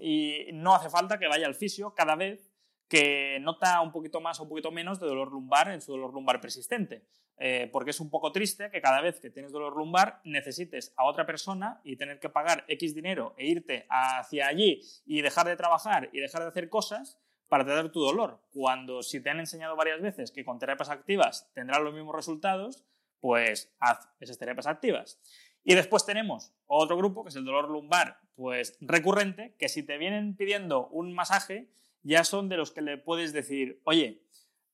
y 0.02 0.48
no 0.54 0.76
hace 0.76 0.90
falta 0.90 1.18
que 1.18 1.28
vaya 1.28 1.48
al 1.48 1.56
fisio 1.56 1.94
cada 1.94 2.16
vez 2.16 2.54
que 2.88 3.40
nota 3.42 3.82
un 3.82 3.92
poquito 3.92 4.22
más 4.22 4.40
o 4.40 4.44
un 4.44 4.50
poquito 4.50 4.72
menos 4.72 5.00
de 5.00 5.08
dolor 5.08 5.32
lumbar 5.32 5.72
en 5.72 5.82
su 5.82 5.94
dolor 5.94 6.14
lumbar 6.14 6.40
persistente. 6.40 7.08
Eh, 7.38 7.68
porque 7.72 7.90
es 7.90 8.00
un 8.00 8.12
poco 8.12 8.32
triste 8.32 8.70
que 8.70 8.82
cada 8.82 9.02
vez 9.02 9.20
que 9.20 9.32
tienes 9.32 9.52
dolor 9.52 9.76
lumbar 9.76 10.22
necesites 10.24 10.94
a 10.96 11.06
otra 11.06 11.26
persona 11.26 11.82
y 11.84 11.96
tener 11.96 12.20
que 12.20 12.30
pagar 12.30 12.64
X 12.68 12.94
dinero 12.94 13.34
e 13.38 13.48
irte 13.48 13.88
hacia 13.90 14.48
allí 14.48 14.82
y 15.06 15.22
dejar 15.22 15.48
de 15.48 15.56
trabajar 15.56 16.10
y 16.14 16.20
dejar 16.20 16.44
de 16.44 16.50
hacer 16.50 16.70
cosas 16.70 17.20
para 17.48 17.66
tratar 17.66 17.92
tu 17.92 18.02
dolor. 18.02 18.40
Cuando 18.52 19.02
si 19.02 19.20
te 19.20 19.32
han 19.32 19.40
enseñado 19.40 19.76
varias 19.76 20.00
veces 20.00 20.32
que 20.32 20.46
con 20.46 20.60
terapias 20.60 20.90
activas 20.90 21.52
tendrás 21.54 21.82
los 21.82 21.94
mismos 21.94 22.16
resultados, 22.16 22.86
pues 23.20 23.74
haz 23.80 24.08
esas 24.20 24.38
terapias 24.38 24.68
activas. 24.68 25.20
Y 25.64 25.76
después 25.76 26.06
tenemos 26.06 26.54
otro 26.68 26.98
grupo, 26.98 27.24
que 27.24 27.30
es 27.30 27.36
el 27.36 27.46
dolor 27.46 27.70
lumbar 27.70 28.20
pues 28.36 28.78
recurrente, 28.82 29.56
que 29.58 29.70
si 29.70 29.84
te 29.84 29.98
vienen 29.98 30.36
pidiendo 30.36 30.88
un 30.88 31.14
masaje, 31.14 31.70
ya 32.02 32.24
son 32.24 32.50
de 32.50 32.58
los 32.58 32.72
que 32.72 32.82
le 32.82 32.98
puedes 32.98 33.32
decir, 33.32 33.82
oye, 33.86 34.24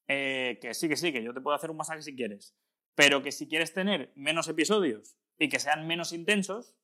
eh, 0.08 0.58
que 0.62 0.74
sí, 0.74 0.90
que 0.90 0.96
sí, 0.96 1.12
que 1.12 1.24
yo 1.24 1.34
te 1.34 1.42
puedo 1.42 1.56
hacer 1.56 1.70
un 1.70 1.78
masaje 1.78 2.02
si 2.02 2.16
quieres, 2.16 2.56
pero 2.96 3.22
que 3.22 3.32
si 3.32 3.48
quieres 3.48 3.74
tener 3.74 4.12
menos 4.16 4.48
episodios 4.48 5.16
y 5.38 5.50
que 5.50 5.60
sean 5.60 5.88
menos 5.88 6.14
intensos, 6.14 6.76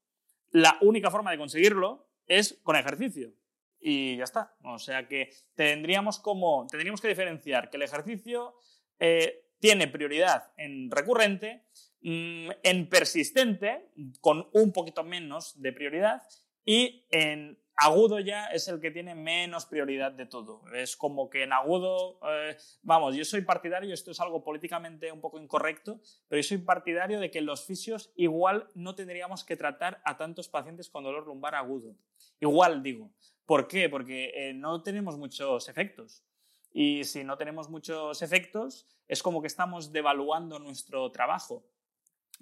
la 0.51 0.77
única 0.81 1.09
forma 1.09 1.31
de 1.31 1.37
conseguirlo 1.37 2.07
es 2.27 2.59
con 2.63 2.75
ejercicio. 2.75 3.33
Y 3.79 4.17
ya 4.17 4.23
está. 4.23 4.55
O 4.63 4.79
sea 4.79 5.07
que 5.07 5.31
tendríamos, 5.55 6.19
como, 6.19 6.65
tendríamos 6.67 7.01
que 7.01 7.07
diferenciar 7.07 7.69
que 7.69 7.77
el 7.77 7.83
ejercicio 7.83 8.55
eh, 8.99 9.45
tiene 9.59 9.87
prioridad 9.87 10.51
en 10.57 10.89
recurrente, 10.91 11.63
en 12.05 12.87
persistente, 12.87 13.89
con 14.21 14.47
un 14.53 14.71
poquito 14.71 15.03
menos 15.03 15.59
de 15.61 15.73
prioridad, 15.73 16.21
y 16.63 17.05
en 17.11 17.57
agudo 17.77 18.19
ya 18.19 18.47
es 18.47 18.67
el 18.67 18.79
que 18.79 18.91
tiene 18.91 19.15
menos 19.15 19.65
prioridad 19.65 20.11
de 20.11 20.25
todo. 20.25 20.61
Es 20.73 20.95
como 20.95 21.29
que 21.29 21.43
en 21.43 21.53
agudo, 21.53 22.19
eh, 22.29 22.55
vamos, 22.83 23.15
yo 23.15 23.25
soy 23.25 23.41
partidario, 23.41 23.93
esto 23.93 24.11
es 24.11 24.19
algo 24.19 24.43
políticamente 24.43 25.11
un 25.11 25.19
poco 25.19 25.39
incorrecto, 25.39 25.99
pero 26.27 26.41
yo 26.41 26.47
soy 26.47 26.59
partidario 26.59 27.19
de 27.19 27.31
que 27.31 27.41
los 27.41 27.65
fisios 27.65 28.11
igual 28.15 28.69
no 28.75 28.95
tendríamos 28.95 29.43
que 29.43 29.57
tratar 29.57 30.01
a 30.05 30.17
tantos 30.17 30.47
pacientes 30.47 30.89
con 30.89 31.03
dolor 31.03 31.25
lumbar 31.25 31.55
agudo. 31.55 31.95
Igual 32.39 32.83
digo. 32.83 33.11
¿Por 33.45 33.67
qué? 33.67 33.89
Porque 33.89 34.31
eh, 34.33 34.53
no 34.53 34.81
tenemos 34.81 35.17
muchos 35.17 35.69
efectos. 35.69 36.23
Y 36.71 37.03
si 37.05 37.23
no 37.23 37.37
tenemos 37.37 37.69
muchos 37.69 38.21
efectos, 38.21 38.87
es 39.07 39.23
como 39.23 39.41
que 39.41 39.47
estamos 39.47 39.91
devaluando 39.93 40.59
nuestro 40.59 41.09
trabajo. 41.11 41.65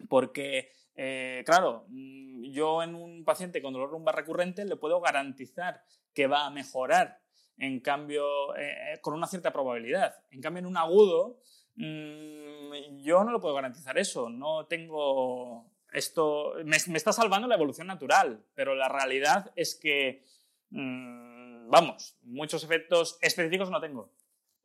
Porque 0.09 0.71
eh, 0.95 1.43
claro, 1.45 1.85
mm, 1.89 2.43
yo 2.51 2.83
en 2.83 2.95
un 2.95 3.23
paciente 3.23 3.61
con 3.61 3.73
dolor 3.73 3.91
lumbar 3.91 4.15
recurrente 4.15 4.65
le 4.65 4.75
puedo 4.75 5.01
garantizar 5.01 5.83
que 6.13 6.27
va 6.27 6.45
a 6.45 6.49
mejorar, 6.51 7.19
en 7.57 7.79
cambio, 7.79 8.55
eh, 8.55 8.93
eh, 8.93 9.01
con 9.01 9.13
una 9.13 9.27
cierta 9.27 9.51
probabilidad. 9.51 10.15
En 10.31 10.41
cambio, 10.41 10.59
en 10.59 10.65
un 10.67 10.77
agudo, 10.77 11.39
mm, 11.75 13.01
yo 13.01 13.23
no 13.23 13.31
lo 13.31 13.41
puedo 13.41 13.55
garantizar 13.55 13.97
eso. 13.97 14.29
No 14.29 14.65
tengo 14.67 15.71
esto. 15.91 16.53
Me, 16.65 16.77
está 16.77 17.13
salvando 17.13 17.47
la 17.47 17.55
evolución 17.55 17.87
natural, 17.87 18.43
pero 18.53 18.75
la 18.75 18.89
realidad 18.89 19.51
es 19.55 19.75
que, 19.75 20.23
mm, 20.69 21.69
vamos, 21.69 22.17
muchos 22.23 22.63
efectos 22.63 23.17
específicos 23.21 23.69
no 23.69 23.79
tengo. 23.81 24.11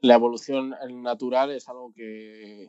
La 0.00 0.14
evolución 0.14 0.74
natural 1.02 1.50
es 1.50 1.68
algo 1.68 1.92
que 1.92 2.68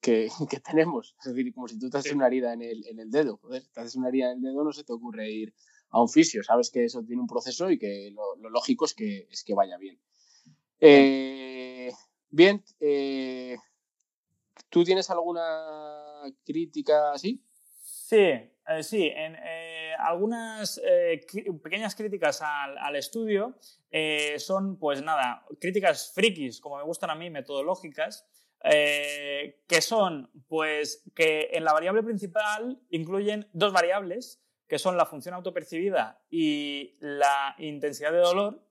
que, 0.50 0.60
tenemos. 0.64 1.14
Es 1.24 1.34
decir, 1.34 1.52
como 1.54 1.68
si 1.68 1.78
tú 1.78 1.90
te 1.90 1.98
haces 1.98 2.12
una 2.12 2.26
herida 2.26 2.52
en 2.52 2.62
el, 2.62 2.86
en 2.86 2.98
el 3.00 3.10
dedo. 3.10 3.38
Joder, 3.38 3.62
te 3.72 3.80
haces 3.80 3.96
una 3.96 4.08
herida 4.08 4.32
en 4.32 4.38
el 4.38 4.42
dedo, 4.42 4.64
no 4.64 4.72
se 4.72 4.84
te 4.84 4.92
ocurre 4.92 5.30
ir 5.30 5.54
a 5.90 6.00
un 6.00 6.08
fisio. 6.08 6.42
Sabes 6.42 6.70
que 6.70 6.84
eso 6.84 7.04
tiene 7.04 7.20
un 7.20 7.28
proceso 7.28 7.70
y 7.70 7.78
que 7.78 8.10
lo, 8.12 8.48
lógico 8.48 8.86
es 8.86 8.94
que, 8.94 9.28
es 9.30 9.44
que 9.44 9.54
vaya 9.54 9.76
bien. 9.76 10.00
Eh, 10.80 11.92
bien, 12.30 12.64
eh, 12.80 13.58
¿tú 14.70 14.84
tienes 14.84 15.10
alguna 15.10 16.22
crítica 16.46 17.12
así? 17.12 17.42
Sí, 17.82 18.16
eh, 18.16 18.82
sí. 18.82 19.10
En, 19.14 19.36
algunas 19.98 20.80
pequeñas 21.62 21.94
críticas 21.94 22.40
al, 22.40 22.78
al 22.78 22.96
estudio 22.96 23.58
son, 24.38 24.78
pues 24.78 25.02
nada, 25.02 25.44
críticas 25.60 26.12
frikis, 26.14 26.58
como 26.58 26.78
me 26.78 26.84
gustan 26.84 27.10
a 27.10 27.14
mí, 27.14 27.28
metodológicas. 27.28 28.26
Eh, 28.62 29.62
que 29.66 29.80
son, 29.80 30.30
pues, 30.48 31.02
que 31.14 31.48
en 31.52 31.64
la 31.64 31.72
variable 31.72 32.02
principal 32.02 32.78
incluyen 32.90 33.48
dos 33.52 33.72
variables, 33.72 34.42
que 34.68 34.78
son 34.78 34.96
la 34.96 35.06
función 35.06 35.34
autopercibida 35.34 36.22
y 36.30 36.96
la 37.00 37.54
intensidad 37.58 38.12
de 38.12 38.18
dolor. 38.18 38.62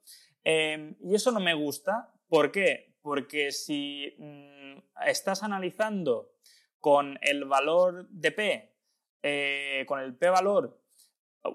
Em, 0.44 0.96
y 1.02 1.16
eso 1.16 1.32
no 1.32 1.40
me 1.40 1.54
gusta. 1.54 2.14
¿Por 2.28 2.52
qué? 2.52 2.96
Porque 3.02 3.52
si 3.52 4.16
mm, 4.18 4.78
estás 5.08 5.44
analizando 5.44 6.32
con 6.80 7.18
el 7.22 7.46
valor 7.46 8.08
de 8.10 8.32
P, 8.32 8.76
eh, 9.24 9.86
con 9.88 10.00
el 10.00 10.16
P-valor, 10.16 10.80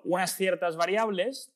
unas 0.05 0.37
ciertas 0.37 0.77
variables, 0.77 1.54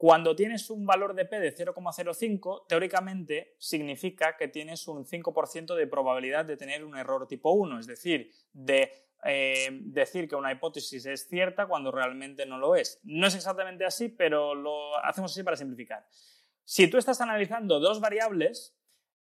cuando 0.00 0.34
tienes 0.34 0.70
un 0.70 0.86
valor 0.86 1.12
de 1.12 1.26
P 1.26 1.38
de 1.38 1.54
0,05, 1.54 2.64
teóricamente 2.66 3.54
significa 3.58 4.34
que 4.38 4.48
tienes 4.48 4.88
un 4.88 5.04
5% 5.04 5.74
de 5.74 5.86
probabilidad 5.86 6.46
de 6.46 6.56
tener 6.56 6.86
un 6.86 6.96
error 6.96 7.28
tipo 7.28 7.52
1, 7.52 7.80
es 7.80 7.86
decir, 7.86 8.30
de 8.54 8.90
eh, 9.24 9.68
decir 9.82 10.26
que 10.26 10.36
una 10.36 10.52
hipótesis 10.52 11.04
es 11.04 11.28
cierta 11.28 11.66
cuando 11.66 11.92
realmente 11.92 12.46
no 12.46 12.56
lo 12.56 12.76
es. 12.76 12.98
No 13.02 13.26
es 13.26 13.34
exactamente 13.34 13.84
así, 13.84 14.08
pero 14.08 14.54
lo 14.54 14.96
hacemos 15.04 15.32
así 15.32 15.42
para 15.42 15.58
simplificar. 15.58 16.06
Si 16.64 16.88
tú 16.88 16.96
estás 16.96 17.20
analizando 17.20 17.78
dos 17.78 18.00
variables, 18.00 18.74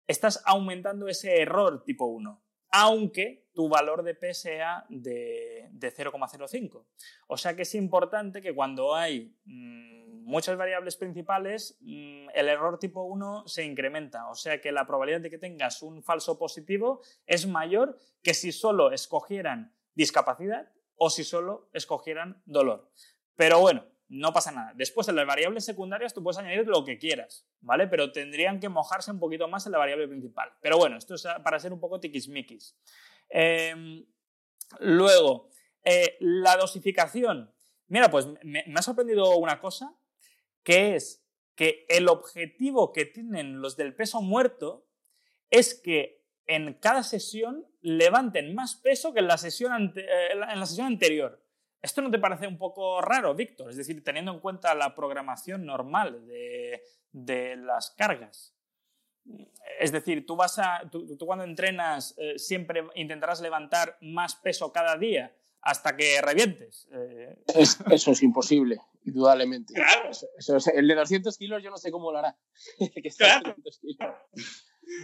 estás 0.06 0.42
aumentando 0.44 1.08
ese 1.08 1.40
error 1.40 1.84
tipo 1.84 2.04
1, 2.04 2.44
aunque 2.72 3.48
tu 3.54 3.70
valor 3.70 4.02
de 4.02 4.14
P 4.14 4.34
sea 4.34 4.84
de, 4.90 5.70
0,05. 5.72 6.84
O 7.28 7.38
sea 7.38 7.56
que 7.56 7.62
es 7.62 7.74
importante 7.74 8.42
que 8.42 8.54
cuando 8.54 8.94
hay... 8.94 9.34
Mm, 9.46 9.96
muchas 10.26 10.56
variables 10.56 10.96
principales, 10.96 11.78
mm, 11.80 12.28
el 12.34 12.48
error 12.48 12.78
tipo 12.78 13.04
1 13.04 13.46
se 13.46 13.64
incrementa. 13.64 14.28
O 14.28 14.34
sea 14.34 14.60
que 14.60 14.72
la 14.72 14.86
probabilidad 14.86 15.20
de 15.20 15.30
que 15.30 15.38
tengas 15.38 15.82
un 15.82 16.02
falso 16.02 16.36
positivo 16.38 17.00
es 17.26 17.46
mayor 17.46 17.96
que 18.22 18.34
si 18.34 18.52
solo 18.52 18.90
escogieran 18.90 19.72
discapacidad 19.94 20.68
o 20.96 21.10
si 21.10 21.22
solo 21.22 21.70
escogieran 21.72 22.42
dolor. 22.44 22.90
Pero 23.36 23.60
bueno, 23.60 23.86
no 24.08 24.32
pasa 24.32 24.50
nada. 24.50 24.72
Después 24.74 25.06
en 25.08 25.16
las 25.16 25.26
variables 25.26 25.64
secundarias 25.64 26.12
tú 26.12 26.22
puedes 26.22 26.38
añadir 26.38 26.66
lo 26.66 26.84
que 26.84 26.98
quieras, 26.98 27.46
¿vale? 27.60 27.86
Pero 27.86 28.10
tendrían 28.10 28.58
que 28.58 28.68
mojarse 28.68 29.12
un 29.12 29.20
poquito 29.20 29.46
más 29.46 29.66
en 29.66 29.72
la 29.72 29.78
variable 29.78 30.08
principal. 30.08 30.50
Pero 30.60 30.76
bueno, 30.76 30.96
esto 30.96 31.14
es 31.14 31.26
para 31.44 31.60
ser 31.60 31.72
un 31.72 31.78
poco 31.80 32.00
tiquismiquis. 32.00 32.76
Em, 33.28 34.04
luego, 34.80 35.50
eh, 35.84 36.16
la 36.18 36.56
dosificación. 36.56 37.52
Mira, 37.86 38.10
pues 38.10 38.26
me, 38.42 38.64
ha 38.74 38.82
sorprendido 38.82 39.36
una 39.36 39.60
cosa 39.60 39.94
que 40.66 40.96
es 40.96 41.24
que 41.55 41.87
el 41.88 42.09
objetivo 42.09 42.92
que 42.92 43.07
tienen 43.07 43.61
los 43.61 43.76
del 43.76 43.94
peso 43.94 44.20
muerto 44.20 44.85
es 45.48 45.81
que 45.81 46.26
en 46.48 46.74
cada 46.74 47.05
sesión 47.05 47.64
levanten 47.83 48.52
más 48.52 48.74
peso 48.74 49.14
que 49.14 49.20
en 49.20 49.29
la 49.29 49.38
sesión, 49.38 49.92
eh, 49.94 50.33
en 50.33 50.59
la 50.59 50.66
sesión 50.66 50.88
anterior. 50.88 51.40
¿Esto 51.81 52.02
no 52.02 52.11
te 52.11 52.18
parece 52.18 52.48
un 52.48 52.59
poco 52.59 53.00
raro, 53.00 53.33
Víctor? 53.37 53.70
Es 53.70 53.76
decir, 53.76 54.02
teniendo 54.02 54.33
en 54.33 54.40
cuenta 54.40 54.74
la 54.74 54.92
programación 54.96 55.64
normal 55.64 56.26
de, 56.26 57.57
las 57.59 57.92
cargas. 57.92 58.52
Es 59.79 59.92
decir, 59.92 60.26
tú, 60.26 60.35
vas 60.35 60.59
a, 60.59 60.83
tú, 60.90 61.16
cuando 61.24 61.44
entrenas 61.44 62.16
eh, 62.18 62.40
siempre 62.40 62.85
intentarás 62.96 63.40
levantar 63.40 63.98
más 64.00 64.35
peso 64.35 64.72
cada 64.72 64.96
día 64.96 65.33
hasta 65.61 65.96
que 65.96 66.20
revientes. 66.20 66.88
Eh. 66.90 67.38
eso 67.55 68.11
es 68.11 68.22
imposible. 68.24 68.81
Indudablemente. 69.06 69.72
Claro. 69.72 70.10
el 70.74 70.88
de 70.88 70.94
200 70.94 71.38
kilos 71.38 71.62
yo 71.62 71.70
no 71.70 71.76
sé 71.76 71.92
cómo 71.92 72.10
lo 72.10 72.18
hará. 72.18 72.36
claro. 73.16 73.54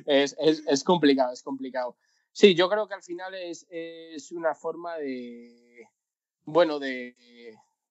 es, 0.07 0.37
es, 0.39 0.63
es, 0.67 0.85
complicado, 0.85 1.33
es 1.33 1.43
complicado. 1.43 1.97
Sí, 2.33 2.55
yo 2.55 2.69
creo 2.69 2.89
que 2.89 2.95
al 2.95 3.03
final 3.03 3.35
es, 3.35 3.67
es 3.71 4.33
una 4.33 4.55
forma 4.55 4.97
de, 4.97 5.89
bueno, 6.45 6.81
de, 6.81 7.17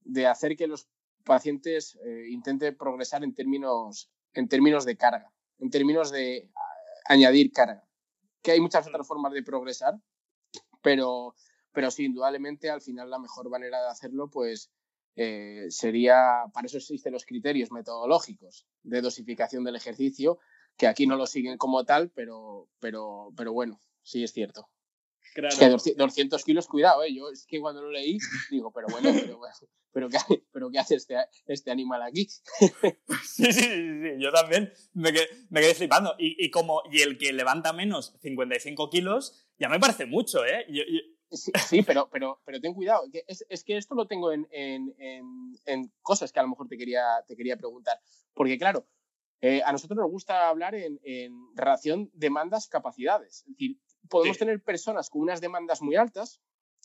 de 0.01 0.27
hacer 0.27 0.57
que 0.57 0.67
los 0.67 0.89
pacientes 1.23 1.97
eh, 2.03 2.27
intenten 2.29 2.75
progresar 2.75 3.23
en 3.23 3.33
términos, 3.33 4.11
en 4.33 4.49
términos 4.49 4.83
de 4.85 4.97
carga, 4.97 5.31
en 5.59 5.69
términos 5.69 6.11
de 6.11 6.49
añadir 7.05 7.51
carga. 7.51 7.87
Que 8.41 8.51
hay 8.51 8.59
muchas 8.59 8.87
otras 8.87 9.07
formas 9.07 9.31
de 9.31 9.43
progresar, 9.43 9.93
pero, 10.81 11.35
pero 11.71 11.91
sí, 11.91 12.05
indudablemente 12.05 12.69
al 12.69 12.81
final 12.81 13.09
la 13.09 13.19
mejor 13.19 13.49
manera 13.49 13.81
de 13.81 13.89
hacerlo, 13.89 14.29
pues 14.29 14.71
eh, 15.15 15.65
sería, 15.69 16.43
para 16.53 16.67
eso 16.67 16.77
existen 16.77 17.13
los 17.13 17.25
criterios 17.25 17.71
metodológicos 17.71 18.65
de 18.83 19.01
dosificación 19.01 19.63
del 19.63 19.75
ejercicio, 19.75 20.39
que 20.77 20.87
aquí 20.87 21.07
no 21.07 21.15
lo 21.15 21.27
siguen 21.27 21.57
como 21.57 21.83
tal, 21.83 22.09
pero, 22.11 22.69
pero, 22.79 23.31
pero 23.35 23.53
bueno, 23.53 23.81
sí 24.03 24.23
es 24.23 24.31
cierto. 24.31 24.69
Es 25.35 25.57
que 25.57 25.69
200 25.95 26.43
kilos, 26.43 26.67
cuidado, 26.67 27.03
¿eh? 27.03 27.13
Yo 27.13 27.29
es 27.29 27.45
que 27.45 27.61
cuando 27.61 27.81
lo 27.81 27.89
leí, 27.89 28.17
digo, 28.49 28.71
pero 28.73 28.87
bueno, 28.89 29.11
pero, 29.13 29.39
pero, 29.93 30.09
¿qué, 30.09 30.43
pero 30.51 30.69
¿qué 30.69 30.79
hace 30.79 30.95
este, 30.95 31.15
este 31.45 31.71
animal 31.71 32.01
aquí? 32.01 32.27
Sí, 33.23 33.53
sí, 33.53 33.61
sí, 33.61 34.11
yo 34.19 34.31
también 34.31 34.73
me 34.93 35.13
quedé, 35.13 35.27
me 35.49 35.61
quedé 35.61 35.73
flipando. 35.73 36.15
Y, 36.17 36.43
y, 36.43 36.51
como, 36.51 36.83
y 36.91 37.01
el 37.01 37.17
que 37.17 37.31
levanta 37.31 37.71
menos 37.71 38.17
55 38.21 38.89
kilos, 38.89 39.45
ya 39.57 39.69
me 39.69 39.79
parece 39.79 40.05
mucho, 40.05 40.45
¿eh? 40.45 40.65
Sí, 41.31 41.81
pero, 41.83 42.09
pero, 42.11 42.41
pero 42.45 42.59
ten 42.59 42.73
cuidado. 42.73 43.03
Es, 43.27 43.45
es 43.47 43.63
que 43.63 43.77
esto 43.77 43.95
lo 43.95 44.05
tengo 44.05 44.31
en, 44.31 44.47
en, 44.51 44.93
en, 44.99 45.53
en, 45.65 45.91
cosas 46.01 46.31
que 46.31 46.39
a 46.39 46.43
lo 46.43 46.49
mejor 46.49 46.67
te 46.67 46.77
quería, 46.77 47.03
te 47.27 47.35
quería 47.35 47.55
preguntar. 47.55 47.99
Porque, 48.33 48.57
claro, 48.57 48.85
eh, 49.41 49.63
a 49.65 49.71
nosotros 49.71 49.97
nos 49.97 50.11
gusta 50.11 50.49
hablar 50.49 50.75
en, 50.75 50.99
relación 51.55 52.11
demandas-capacidades. 52.13 53.43
Es 53.47 53.47
decir, 53.47 53.79
podemos 54.07 54.37
tener 54.37 54.61
personas 54.61 55.09
con 55.09 55.21
unas 55.21 55.41
demandas 55.41 55.81
muy 55.81 55.95
altas 55.95 56.41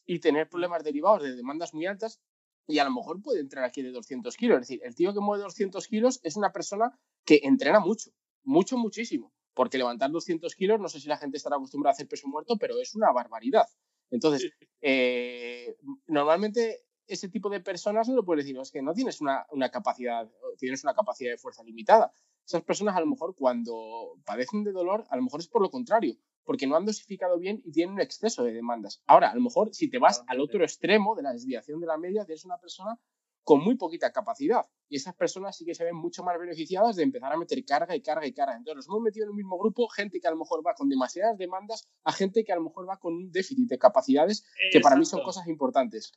y 0.07 0.21
tener 0.21 0.49
problemas 0.49 0.83
derivados 0.83 1.23
de 1.23 1.37
demandas 1.37 1.75
muy 1.75 1.87
altas 1.87 2.21
y 2.67 2.79
a 2.79 2.85
lo 2.85 2.93
mejor 2.93 3.21
puede 3.21 3.41
entrar 3.41 3.65
aquí 3.65 3.83
de 3.83 3.91
200 3.91 4.35
kilos. 4.37 4.57
Es 4.57 4.69
decir, 4.69 4.81
el 4.85 4.95
tío 4.95 5.13
que 5.13 5.21
mueve 5.21 5.45
200 5.45 5.87
kilos 5.87 6.19
es 6.23 6.37
una 6.37 6.53
persona 6.53 6.99
que 7.25 7.41
entrena 7.43 7.79
mucho, 7.79 8.11
mucho, 8.43 8.79
muchísimo. 8.79 9.33
Porque 9.53 9.79
levantar 9.79 10.11
200 10.11 10.55
kilos, 10.55 10.81
no 10.81 10.89
sé 10.89 11.01
si 11.01 11.09
la 11.09 11.17
gente 11.19 11.37
estará 11.37 11.57
acostumbrada 11.57 11.93
a 11.93 11.95
hacer 11.95 12.09
peso 12.09 12.27
muerto, 12.29 12.57
pero 12.59 12.81
es 12.81 12.95
una 12.95 13.13
barbaridad. 13.13 13.67
Entonces, 14.11 14.51
eh, 14.81 15.77
normalmente 16.07 16.87
ese 17.07 17.29
tipo 17.29 17.49
de 17.49 17.61
personas 17.61 18.09
no 18.09 18.17
lo 18.17 18.25
puedes 18.25 18.45
decir, 18.45 18.59
es 18.61 18.71
que 18.71 18.83
no 18.83 18.93
tienes 18.93 19.21
una, 19.21 19.47
una, 19.51 19.71
capacidad, 19.71 20.29
tienes 20.59 20.83
una 20.83 20.95
capacidad 20.95 21.31
de 21.31 21.39
fuerza 21.39 21.63
limitada. 21.63 22.13
Esas 22.45 22.63
personas 22.63 22.97
a 22.97 23.01
lo 23.01 23.07
mejor 23.07 23.35
cuando 23.35 24.19
padecen 24.25 24.65
de 24.65 24.73
dolor, 24.73 25.05
a 25.09 25.17
lo 25.17 25.23
mejor 25.23 25.41
es 25.41 25.49
por 25.49 25.63
lo 25.63 25.71
contrario, 25.71 26.17
porque 26.45 26.67
no 26.67 26.77
han 26.77 26.85
dosificado 26.85 27.39
bien 27.39 27.61
y 27.65 27.73
tienen 27.73 27.95
un 27.95 28.01
exceso 28.01 28.45
de 28.45 28.53
demandas. 28.53 29.03
Ahora, 29.07 29.31
a 29.31 29.35
lo 29.35 29.41
mejor 29.41 29.75
si 29.75 29.91
te 29.91 29.99
vas 29.99 30.23
al 30.29 30.41
otro 30.41 30.63
extremo 30.63 31.15
de 31.17 31.23
la 31.23 31.33
desviación 31.33 31.81
de 31.81 31.87
la 31.87 31.99
media, 31.99 32.25
tienes 32.25 32.45
una 32.45 32.59
persona 32.59 32.99
con 33.43 33.63
muy 33.63 33.77
poquita 33.77 34.13
capacidad. 34.13 34.65
Y 34.89 34.97
esas 34.97 35.15
personas 35.15 35.57
sí 35.57 35.65
que 35.65 35.75
se 35.75 35.85
ven 35.85 35.97
mucho 35.97 36.23
más 36.23 36.39
beneficiadas 36.39 36.97
de 36.97 37.03
empezar 37.03 37.33
a 37.33 37.37
meter 37.37 37.65
carga 37.65 37.95
y 37.97 38.03
carga 38.03 38.27
y 38.27 38.33
carga. 38.33 38.57
Entonces, 38.57 38.77
nos 38.77 38.89
hemos 38.89 39.03
metido 39.03 39.25
en 39.25 39.31
el 39.31 39.37
mismo 39.37 39.59
grupo 39.59 39.89
gente 39.89 40.21
que 40.21 40.29
a 40.29 40.31
lo 40.31 40.39
mejor 40.39 40.67
va 40.67 40.75
con 40.75 40.89
demasiadas 40.89 41.39
demandas 41.39 41.89
a 42.05 42.13
gente 42.13 42.45
que 42.45 42.53
a 42.53 42.57
lo 42.57 42.63
mejor 42.63 42.89
va 42.89 42.99
con 42.99 43.15
un 43.15 43.33
déficit 43.33 43.69
de 43.69 43.79
capacidades, 43.79 44.45
que 44.71 44.81
para 44.81 44.97
mí 44.97 45.05
son 45.05 45.23
cosas 45.23 45.47
importantes. 45.49 46.13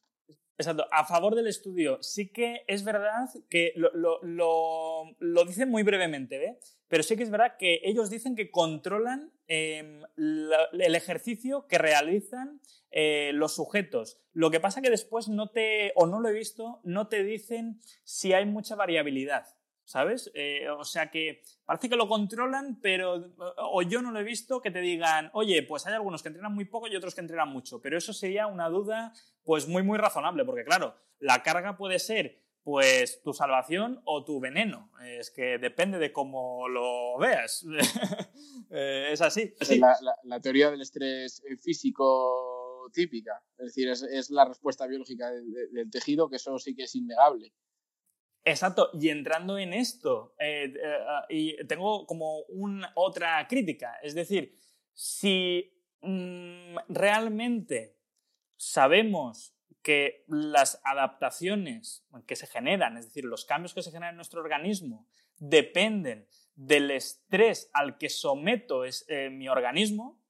Exacto. 0.59 0.85
A 0.91 1.05
favor 1.05 1.35
del 1.35 1.47
estudio, 1.47 2.03
sí 2.03 2.33
que 2.33 2.63
es 2.67 2.83
verdad 2.83 3.29
que 3.49 3.71
lo, 3.77 3.91
lo, 3.93 4.19
lo, 4.23 5.15
lo 5.17 5.45
dicen 5.45 5.69
muy 5.69 5.83
brevemente, 5.83 6.45
¿eh? 6.45 6.59
pero 6.89 7.01
sí 7.01 7.15
que 7.15 7.23
es 7.23 7.29
verdad 7.29 7.55
que 7.57 7.79
ellos 7.83 8.09
dicen 8.09 8.35
que 8.35 8.51
controlan 8.51 9.31
eh, 9.47 10.01
el 10.17 10.95
ejercicio 10.95 11.65
que 11.67 11.77
realizan 11.77 12.59
eh, 12.91 13.31
los 13.33 13.55
sujetos. 13.55 14.19
Lo 14.33 14.51
que 14.51 14.59
pasa 14.59 14.81
que 14.81 14.89
después 14.89 15.29
no 15.29 15.49
te, 15.49 15.93
o 15.95 16.07
no 16.07 16.19
lo 16.19 16.27
he 16.27 16.33
visto, 16.33 16.81
no 16.83 17.07
te 17.07 17.23
dicen 17.23 17.79
si 18.03 18.33
hay 18.33 18.45
mucha 18.59 18.75
variabilidad. 18.75 19.45
¿Sabes? 19.85 20.29
Eh, 20.35 20.69
o 20.69 20.83
sea 20.83 21.09
que 21.09 21.41
parece 21.65 21.89
que 21.89 21.95
lo 21.95 22.07
controlan, 22.07 22.79
pero 22.79 23.33
o 23.57 23.81
yo 23.81 24.03
no 24.03 24.11
lo 24.11 24.19
he 24.19 24.23
visto 24.23 24.61
que 24.61 24.69
te 24.69 24.81
digan, 24.81 25.31
oye, 25.33 25.63
pues 25.63 25.87
hay 25.87 25.95
algunos 25.95 26.21
que 26.21 26.27
entrenan 26.27 26.53
muy 26.53 26.65
poco 26.65 26.87
y 26.87 26.95
otros 26.95 27.15
que 27.15 27.21
entrenan 27.21 27.49
mucho, 27.49 27.81
pero 27.81 27.97
eso 27.97 28.13
sería 28.13 28.45
una 28.45 28.69
duda 28.69 29.13
pues 29.43 29.67
muy 29.67 29.81
muy 29.81 29.97
razonable, 29.97 30.45
porque 30.45 30.63
claro, 30.63 30.93
la 31.17 31.41
carga 31.41 31.75
puede 31.75 31.97
ser 31.97 32.39
pues 32.61 33.23
tu 33.23 33.33
salvación 33.33 33.99
o 34.05 34.23
tu 34.23 34.39
veneno. 34.39 34.91
Es 35.03 35.31
que 35.31 35.57
depende 35.57 35.97
de 35.97 36.11
cómo 36.11 36.67
lo 36.67 37.17
veas. 37.17 37.65
Eh, 38.71 39.09
es 39.11 39.21
así. 39.21 39.55
Es 39.59 39.79
la, 39.79 40.39
teoría 40.41 40.69
del 40.69 40.81
estrés 40.81 41.41
típico 41.63 42.87
típica. 42.93 43.41
Es 43.57 43.73
decir, 43.73 43.89
es, 43.89 44.29
la 44.29 44.45
respuesta 44.45 44.85
biológica 44.85 45.31
del 45.31 45.89
tejido, 45.89 46.29
que 46.29 46.35
eso 46.35 46.57
sí 46.59 46.75
que 46.75 46.83
es 46.83 46.93
innegable. 46.93 47.51
Exacto, 48.45 48.89
y 48.93 49.09
entrando 49.09 49.57
en 49.57 49.73
esto, 49.73 50.33
eh, 50.39 50.73
eh, 50.75 50.97
ah, 51.07 51.25
y 51.29 51.57
tengo 51.67 52.05
como 52.05 52.39
una 52.47 52.91
otra 52.95 53.45
crítica, 53.47 53.97
es 54.01 54.15
decir, 54.15 54.57
si 54.93 55.71
mm, 56.01 56.77
realmente 56.87 57.97
sabemos 58.55 59.55
que 59.81 60.23
las 60.27 60.81
adaptaciones 60.83 62.05
que 62.27 62.35
se 62.35 62.47
generan, 62.47 62.97
es 62.97 63.05
decir, 63.05 63.25
los 63.25 63.45
cambios 63.45 63.73
que 63.73 63.81
se 63.81 63.91
generan 63.91 64.13
en 64.13 64.17
nuestro 64.17 64.41
organismo, 64.41 65.07
dependen 65.37 66.27
del 66.55 66.91
estrés 66.91 67.69
al 67.73 67.97
que 67.97 68.09
someto 68.09 68.83
es, 68.83 69.05
eh, 69.07 69.29
mi 69.29 69.47
organismo, 69.47 70.21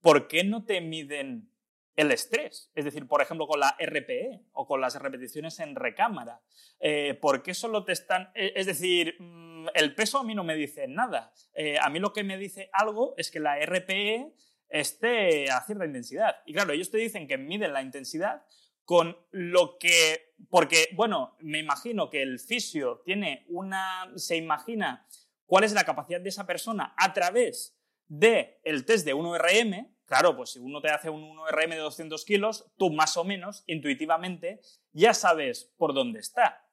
¿por 0.00 0.28
qué 0.28 0.44
no 0.44 0.64
te 0.64 0.80
miden 0.80 1.50
el 1.96 2.12
estrés? 2.12 2.70
Es 2.74 2.84
decir, 2.84 3.08
por 3.08 3.22
ejemplo, 3.22 3.46
con 3.46 3.60
la 3.60 3.76
RPE 3.80 4.42
o 4.52 4.66
con 4.66 4.80
las 4.80 5.00
repeticiones 5.00 5.58
en 5.60 5.74
recámara. 5.74 6.40
Eh, 6.78 7.14
¿Por 7.20 7.42
qué 7.42 7.54
solo 7.54 7.84
te 7.84 7.92
están...? 7.92 8.30
Eh, 8.34 8.52
es 8.56 8.66
decir, 8.66 9.16
mm, 9.18 9.68
el 9.74 9.94
peso 9.94 10.18
a 10.18 10.24
mí 10.24 10.34
no 10.34 10.44
me 10.44 10.54
dice 10.54 10.86
nada. 10.86 11.32
a 11.80 11.90
mí 11.90 11.98
lo 11.98 12.12
que 12.12 12.22
me 12.22 12.38
dice 12.38 12.70
algo 12.72 13.14
es 13.16 13.30
que 13.30 13.40
la 13.40 13.58
RPE 13.58 14.32
esté 14.68 15.50
a 15.50 15.60
cierta 15.62 15.86
intensidad. 15.86 16.36
Y 16.44 16.52
claro, 16.52 16.72
ellos 16.72 16.90
te 16.90 16.98
dicen 16.98 17.26
que 17.26 17.38
miden 17.38 17.72
la 17.72 17.82
intensidad 17.82 18.44
con 18.86 19.18
lo 19.32 19.78
que, 19.78 20.32
porque, 20.48 20.88
bueno, 20.94 21.36
me 21.40 21.58
imagino 21.58 22.08
que 22.08 22.22
el 22.22 22.38
fisio 22.38 23.02
tiene 23.04 23.44
una, 23.48 24.12
se 24.14 24.36
imagina 24.36 25.06
cuál 25.44 25.64
es 25.64 25.72
la 25.72 25.84
capacidad 25.84 26.20
de 26.20 26.28
esa 26.28 26.46
persona 26.46 26.94
a 26.96 27.12
través 27.12 27.76
del 28.06 28.54
el 28.62 28.84
test 28.84 29.04
de 29.04 29.14
1RM, 29.14 29.92
claro, 30.06 30.36
pues 30.36 30.50
si 30.50 30.58
uno 30.58 30.80
te 30.80 30.90
hace 30.90 31.10
un 31.10 31.22
1RM 31.36 31.70
de 31.70 31.78
200 31.78 32.24
kilos, 32.24 32.70
tú 32.76 32.90
más 32.90 33.16
o 33.16 33.24
menos, 33.24 33.64
intuitivamente, 33.66 34.60
ya 34.92 35.12
sabes 35.14 35.72
por 35.76 35.94
dónde 35.94 36.20
está. 36.20 36.64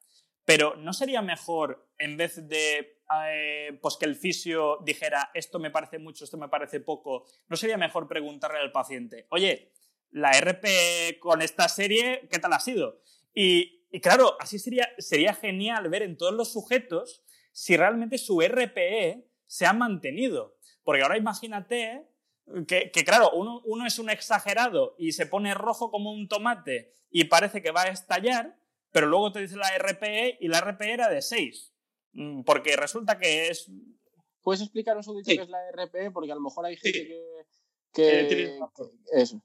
Pero 0.44 0.76
¿no 0.76 0.92
sería 0.92 1.22
mejor, 1.22 1.88
en 1.98 2.16
vez 2.16 2.48
de 2.48 2.98
eh, 3.26 3.78
pues 3.82 3.96
que 3.96 4.06
el 4.06 4.16
fisio 4.16 4.78
dijera 4.84 5.30
esto 5.34 5.58
me 5.58 5.70
parece 5.70 5.98
mucho, 5.98 6.24
esto 6.24 6.38
me 6.38 6.48
parece 6.48 6.80
poco, 6.80 7.26
¿no 7.48 7.56
sería 7.56 7.76
mejor 7.76 8.08
preguntarle 8.08 8.58
al 8.58 8.72
paciente, 8.72 9.26
oye, 9.30 9.72
la 10.10 10.30
RP 10.30 11.18
con 11.18 11.42
esta 11.42 11.68
serie, 11.68 12.28
¿qué 12.30 12.38
tal 12.38 12.52
ha 12.52 12.60
sido? 12.60 13.00
Y, 13.34 13.82
claro, 14.00 14.36
así 14.38 14.58
sería, 14.58 14.88
sería 14.98 15.34
genial 15.34 15.88
ver 15.88 16.02
en 16.02 16.16
todos 16.16 16.32
los 16.32 16.52
sujetos 16.52 17.24
si 17.52 17.76
realmente 17.76 18.18
su 18.18 18.40
RPE 18.40 19.26
se 19.46 19.66
ha 19.66 19.72
mantenido. 19.72 20.56
Porque 20.84 21.02
ahora 21.02 21.18
imagínate 21.18 22.06
que, 22.66 22.90
claro, 23.04 23.30
uno, 23.32 23.62
uno, 23.64 23.86
es 23.86 23.98
un 23.98 24.10
exagerado 24.10 24.94
y 24.98 25.12
se 25.12 25.26
pone 25.26 25.54
rojo 25.54 25.90
como 25.90 26.12
un 26.12 26.28
tomate 26.28 26.92
y 27.10 27.24
parece 27.24 27.62
que 27.62 27.70
va 27.70 27.82
a 27.82 27.88
estallar, 27.88 28.58
pero 28.92 29.06
luego 29.06 29.32
te 29.32 29.40
dice 29.40 29.56
la 29.56 29.76
RPE 29.78 30.38
y 30.40 30.48
la 30.48 30.60
RPE 30.60 30.92
era 30.92 31.08
de 31.08 31.22
6. 31.22 31.72
Mm, 32.12 32.42
porque 32.42 32.76
resulta 32.76 33.18
que 33.18 33.48
es... 33.48 33.70
¿Puedes 34.42 34.60
explicarnos 34.60 35.08
un 35.08 35.16
dicho 35.16 35.30
qué 35.34 35.42
es 35.42 35.48
la 35.48 35.70
RPE? 35.72 36.10
Porque 36.10 36.32
a 36.32 36.34
lo 36.34 36.42
mejor 36.42 36.66
hay 36.66 36.76
gente 36.76 37.06
que... 37.06 37.46
que... 37.92 38.58
Eso. 39.12 39.42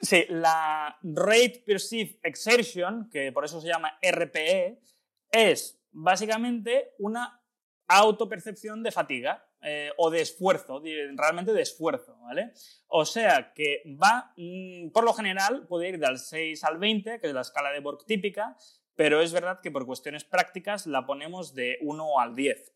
Sí, 0.00 0.24
la 0.30 0.98
Rate 1.02 1.62
Perceived 1.64 2.18
Exertion, 2.22 3.08
que 3.10 3.32
por 3.32 3.44
eso 3.44 3.60
se 3.60 3.68
llama 3.68 3.98
RPE, 4.02 4.80
es 5.30 5.78
básicamente 5.92 6.94
una 6.98 7.40
autopercepción 7.86 8.82
de 8.82 8.92
fatiga 8.92 9.49
eh, 9.62 9.90
o 9.98 10.10
de 10.10 10.22
esfuerzo, 10.22 10.82
realmente 11.16 11.52
de 11.52 11.62
esfuerzo, 11.62 12.16
¿vale? 12.22 12.52
O 12.86 13.04
sea 13.04 13.52
que 13.54 13.82
va, 14.02 14.32
mm, 14.36 14.90
por 14.90 15.04
lo 15.04 15.12
general, 15.12 15.66
puede 15.66 15.90
ir 15.90 15.98
del 15.98 16.18
6 16.18 16.64
al 16.64 16.78
20, 16.78 17.20
que 17.20 17.26
es 17.26 17.34
la 17.34 17.42
escala 17.42 17.70
de 17.70 17.80
Borg 17.80 18.04
típica, 18.06 18.56
pero 18.94 19.20
es 19.20 19.32
verdad 19.32 19.60
que 19.62 19.70
por 19.70 19.86
cuestiones 19.86 20.24
prácticas 20.24 20.86
la 20.86 21.06
ponemos 21.06 21.54
de 21.54 21.78
1 21.82 22.20
al 22.20 22.34
10. 22.34 22.74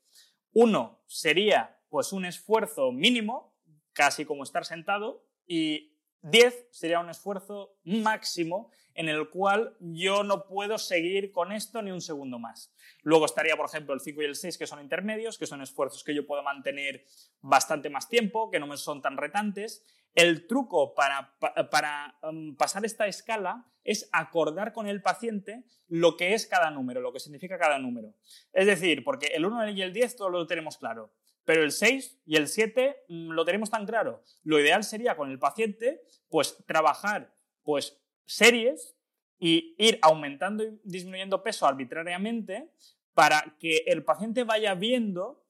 1 0.53 1.03
sería 1.07 1.79
pues 1.89 2.13
un 2.13 2.25
esfuerzo 2.25 2.93
mínimo, 2.93 3.57
casi 3.93 4.25
como 4.25 4.43
estar 4.43 4.65
sentado, 4.65 5.27
y 5.47 5.94
10 6.25 6.69
sería 6.71 7.01
un 7.01 7.11
esfuerzo 7.11 7.77
máximo 7.85 8.71
en 8.95 9.09
el 9.11 9.29
cual 9.29 9.77
yo 9.81 10.23
no 10.23 10.47
puedo 10.47 10.79
seguir 10.79 11.33
con 11.33 11.53
esto 11.53 11.83
ni 11.83 11.91
un 11.91 12.01
segundo 12.01 12.39
más. 12.39 12.73
Luego 13.03 13.27
estaría, 13.27 13.57
por 13.57 13.67
ejemplo, 13.67 13.93
el 13.93 14.01
5 14.01 14.23
y 14.23 14.25
el 14.25 14.35
6, 14.35 14.57
que 14.57 14.67
son 14.67 14.81
intermedios, 14.81 15.37
que 15.37 15.47
son 15.47 15.61
esfuerzos 15.61 16.03
que 16.03 16.15
yo 16.15 16.27
puedo 16.27 16.43
mantener 16.43 17.05
bastante 17.43 17.91
más 17.91 18.09
tiempo, 18.09 18.51
que 18.51 18.59
no 18.59 18.67
me 18.67 18.79
son 18.79 19.03
tan 19.03 19.19
retantes. 19.19 19.85
El 20.15 20.47
truco 20.47 20.95
para, 20.95 21.37
para 21.71 22.17
um, 22.23 22.57
pasar 22.57 22.87
esta 22.87 23.07
escala 23.07 23.67
es 23.83 24.09
acordar 24.13 24.73
con 24.73 24.87
el 24.87 25.03
paciente 25.03 25.65
lo 25.89 26.17
que 26.17 26.33
es 26.33 26.47
cada 26.47 26.71
número, 26.71 27.03
lo 27.03 27.13
que 27.13 27.21
significa 27.21 27.59
cada 27.59 27.79
número. 27.79 28.15
Es 28.53 28.67
decir, 28.67 29.05
porque 29.05 29.27
el 29.27 29.45
1 29.45 29.71
y 29.71 29.83
el 29.83 29.93
10 29.93 30.17
todo 30.17 30.31
lo 30.31 30.47
tenemos 30.47 30.79
claro, 30.79 31.13
pero 31.45 31.63
el 31.63 31.73
6 31.73 32.21
y 32.27 32.37
el 32.37 32.49
7 32.49 33.05
mm, 33.09 33.31
lo 33.31 33.45
tenemos 33.45 33.71
tan 33.71 33.87
claro. 33.87 34.23
Lo 34.43 34.61
ideal 34.61 34.85
sería 34.85 35.17
con 35.17 35.31
el 35.31 35.39
paciente, 35.39 36.03
pues 36.29 36.57
trabajar 36.67 37.35
pues 37.63 38.01
series 38.27 38.97
y 39.39 39.75
ir 39.79 39.99
aumentando 40.03 40.65
y 40.65 40.81
disminuyendo 40.85 41.43
peso 41.43 41.67
arbitrariamente 41.67 42.71
para 43.15 43.57
que 43.59 43.85
el 43.87 44.05
paciente 44.05 44.45
vaya 44.45 44.75
viendo 44.75 45.45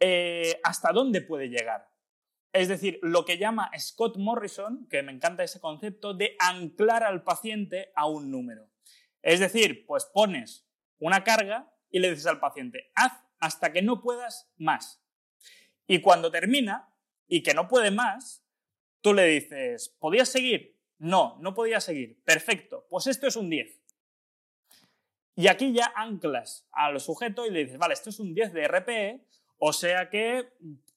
eh, 0.00 0.60
hasta 0.62 0.92
dónde 0.92 1.20
puede 1.20 1.48
llegar. 1.48 1.88
Es 2.52 2.68
decir, 2.68 2.98
lo 3.02 3.24
que 3.24 3.38
llama 3.38 3.70
Scott 3.78 4.16
Morrison, 4.16 4.86
que 4.88 5.02
me 5.02 5.12
encanta 5.12 5.44
ese 5.44 5.60
concepto, 5.60 6.14
de 6.14 6.36
anclar 6.38 7.02
al 7.02 7.22
paciente 7.22 7.92
a 7.94 8.06
un 8.06 8.30
número. 8.30 8.70
Es 9.22 9.40
decir, 9.40 9.84
pues 9.86 10.06
pones 10.06 10.66
una 10.98 11.24
carga 11.24 11.72
y 11.90 11.98
le 11.98 12.10
dices 12.10 12.26
al 12.26 12.40
paciente, 12.40 12.90
haz 12.94 13.12
hasta 13.40 13.72
que 13.72 13.82
no 13.82 14.00
puedas 14.00 14.50
más. 14.56 15.02
Y 15.88 16.00
cuando 16.00 16.30
termina 16.30 16.88
y 17.26 17.42
que 17.42 17.54
no 17.54 17.66
puede 17.66 17.90
más, 17.90 18.44
tú 19.00 19.14
le 19.14 19.24
dices, 19.24 19.88
¿podías 19.98 20.28
seguir? 20.28 20.78
No, 20.98 21.38
no 21.40 21.54
podía 21.54 21.80
seguir. 21.80 22.20
Perfecto, 22.24 22.86
pues 22.90 23.06
esto 23.06 23.26
es 23.26 23.34
un 23.36 23.48
10. 23.48 23.80
Y 25.34 25.48
aquí 25.48 25.72
ya 25.72 25.92
anclas 25.96 26.68
al 26.72 27.00
sujeto 27.00 27.46
y 27.46 27.50
le 27.50 27.60
dices, 27.60 27.78
vale, 27.78 27.94
esto 27.94 28.10
es 28.10 28.20
un 28.20 28.34
10 28.34 28.52
de 28.52 28.68
RPE, 28.68 29.20
o 29.58 29.72
sea 29.72 30.10
que 30.10 30.48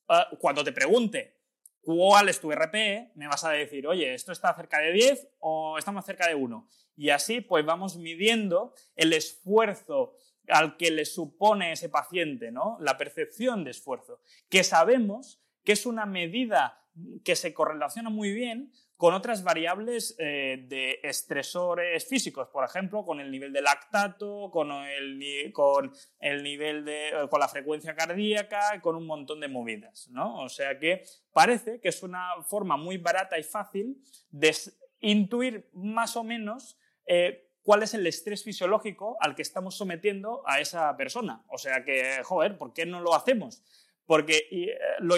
ah, 0.10 0.28
cuando 0.40 0.64
te 0.64 0.74
pregunte 0.74 1.38
cuál 1.82 2.28
es 2.28 2.42
tu 2.42 2.52
RPE, 2.52 3.12
me 3.16 3.28
vas 3.28 3.44
a 3.46 3.52
decir, 3.52 3.88
oye, 3.88 4.14
esto 4.14 4.32
está 4.34 4.54
cerca 4.56 4.80
de 4.80 4.92
10 4.92 5.28
o 5.40 5.78
estamos 5.78 6.06
cerca 6.06 6.28
de 6.28 6.36
1. 6.36 6.68
Y 6.98 7.12
así 7.12 7.40
pues 7.40 7.66
vamos 7.66 7.96
midiendo 7.98 8.74
el 8.96 9.14
esfuerzo 9.14 10.16
al 10.48 10.78
que 10.78 10.92
le 10.92 11.06
supone 11.06 11.72
ese 11.72 11.90
paciente, 11.90 12.52
¿no? 12.52 12.78
La 12.80 12.98
percepción 12.98 13.64
de 13.64 13.72
esfuerzo, 13.72 14.22
que 14.50 14.64
sabemos 14.64 15.42
que 15.64 15.74
es 15.74 15.86
una 15.86 16.06
medida 16.06 16.78
que 17.24 17.36
se 17.36 17.54
correlaciona 17.54 18.10
muy 18.10 18.34
bien 18.34 18.72
con 19.02 19.16
otras 19.16 19.44
variables 19.44 20.16
eh, 20.20 20.64
de 20.68 21.00
estresores 21.02 22.08
físicos, 22.08 22.50
por 22.50 22.64
ejemplo, 22.64 23.04
con 23.04 23.20
el 23.20 23.32
nivel 23.32 23.52
de 23.52 23.62
lactato, 23.62 24.52
con 24.52 24.72
el, 24.72 25.18
nivel 25.18 26.86
de, 26.86 27.10
eh, 27.10 27.14
con 27.28 27.40
la 27.40 27.48
frecuencia 27.48 27.96
cardíaca, 27.96 28.80
con 28.80 28.96
un 28.96 29.08
montón 29.08 29.40
de 29.40 29.48
movidas, 29.48 30.08
¿no? 30.12 30.42
O 30.44 30.50
sea 30.50 30.78
que 30.78 31.04
parece 31.34 31.80
que 31.80 31.90
es 31.90 32.04
una 32.04 32.44
forma 32.48 32.78
muy 32.78 32.98
barata 32.98 33.40
y 33.40 33.44
fácil 33.44 33.98
de 34.30 34.56
intuir 35.00 35.68
más 35.74 36.16
o 36.16 36.24
menos 36.24 36.78
eh, 37.08 37.51
cuál 37.64 37.84
es 37.84 37.94
el 37.94 38.08
estrés 38.08 38.44
fisiológico 38.44 39.18
al 39.20 39.36
que 39.36 39.42
estamos 39.42 39.78
sometiendo 39.78 40.44
a 40.46 40.60
esa 40.60 40.96
persona. 40.98 41.44
O 41.48 41.58
sea 41.58 41.84
que, 41.84 42.22
joder, 42.24 42.58
¿por 42.58 42.74
qué 42.74 42.86
no 42.86 43.02
lo 43.02 43.16
hacemos? 43.16 43.64
Porque 44.06 44.76
lo, 45.00 45.16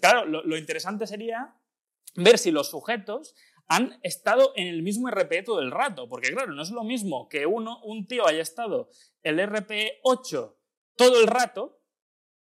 claro, 0.00 0.24
lo 0.24 0.56
interesante 0.56 1.06
sería 1.06 1.54
ver 2.16 2.38
si 2.38 2.50
los 2.50 2.70
sujetos 2.70 3.34
han 3.68 4.00
estado 4.02 4.52
en 4.56 4.66
el 4.66 4.82
mismo 4.82 5.10
RPE 5.10 5.42
todo 5.42 5.60
el 5.60 5.70
rato, 5.70 6.08
porque 6.08 6.32
claro, 6.32 6.52
no 6.52 6.62
es 6.62 6.70
lo 6.70 6.84
mismo 6.84 7.28
que 7.28 7.46
uno, 7.46 7.80
un 7.84 8.06
tío 8.06 8.26
haya 8.26 8.40
estado 8.40 8.88
el 9.22 9.38
RPE 9.46 10.00
8 10.02 10.58
todo 10.96 11.20
el 11.20 11.26
rato 11.26 11.80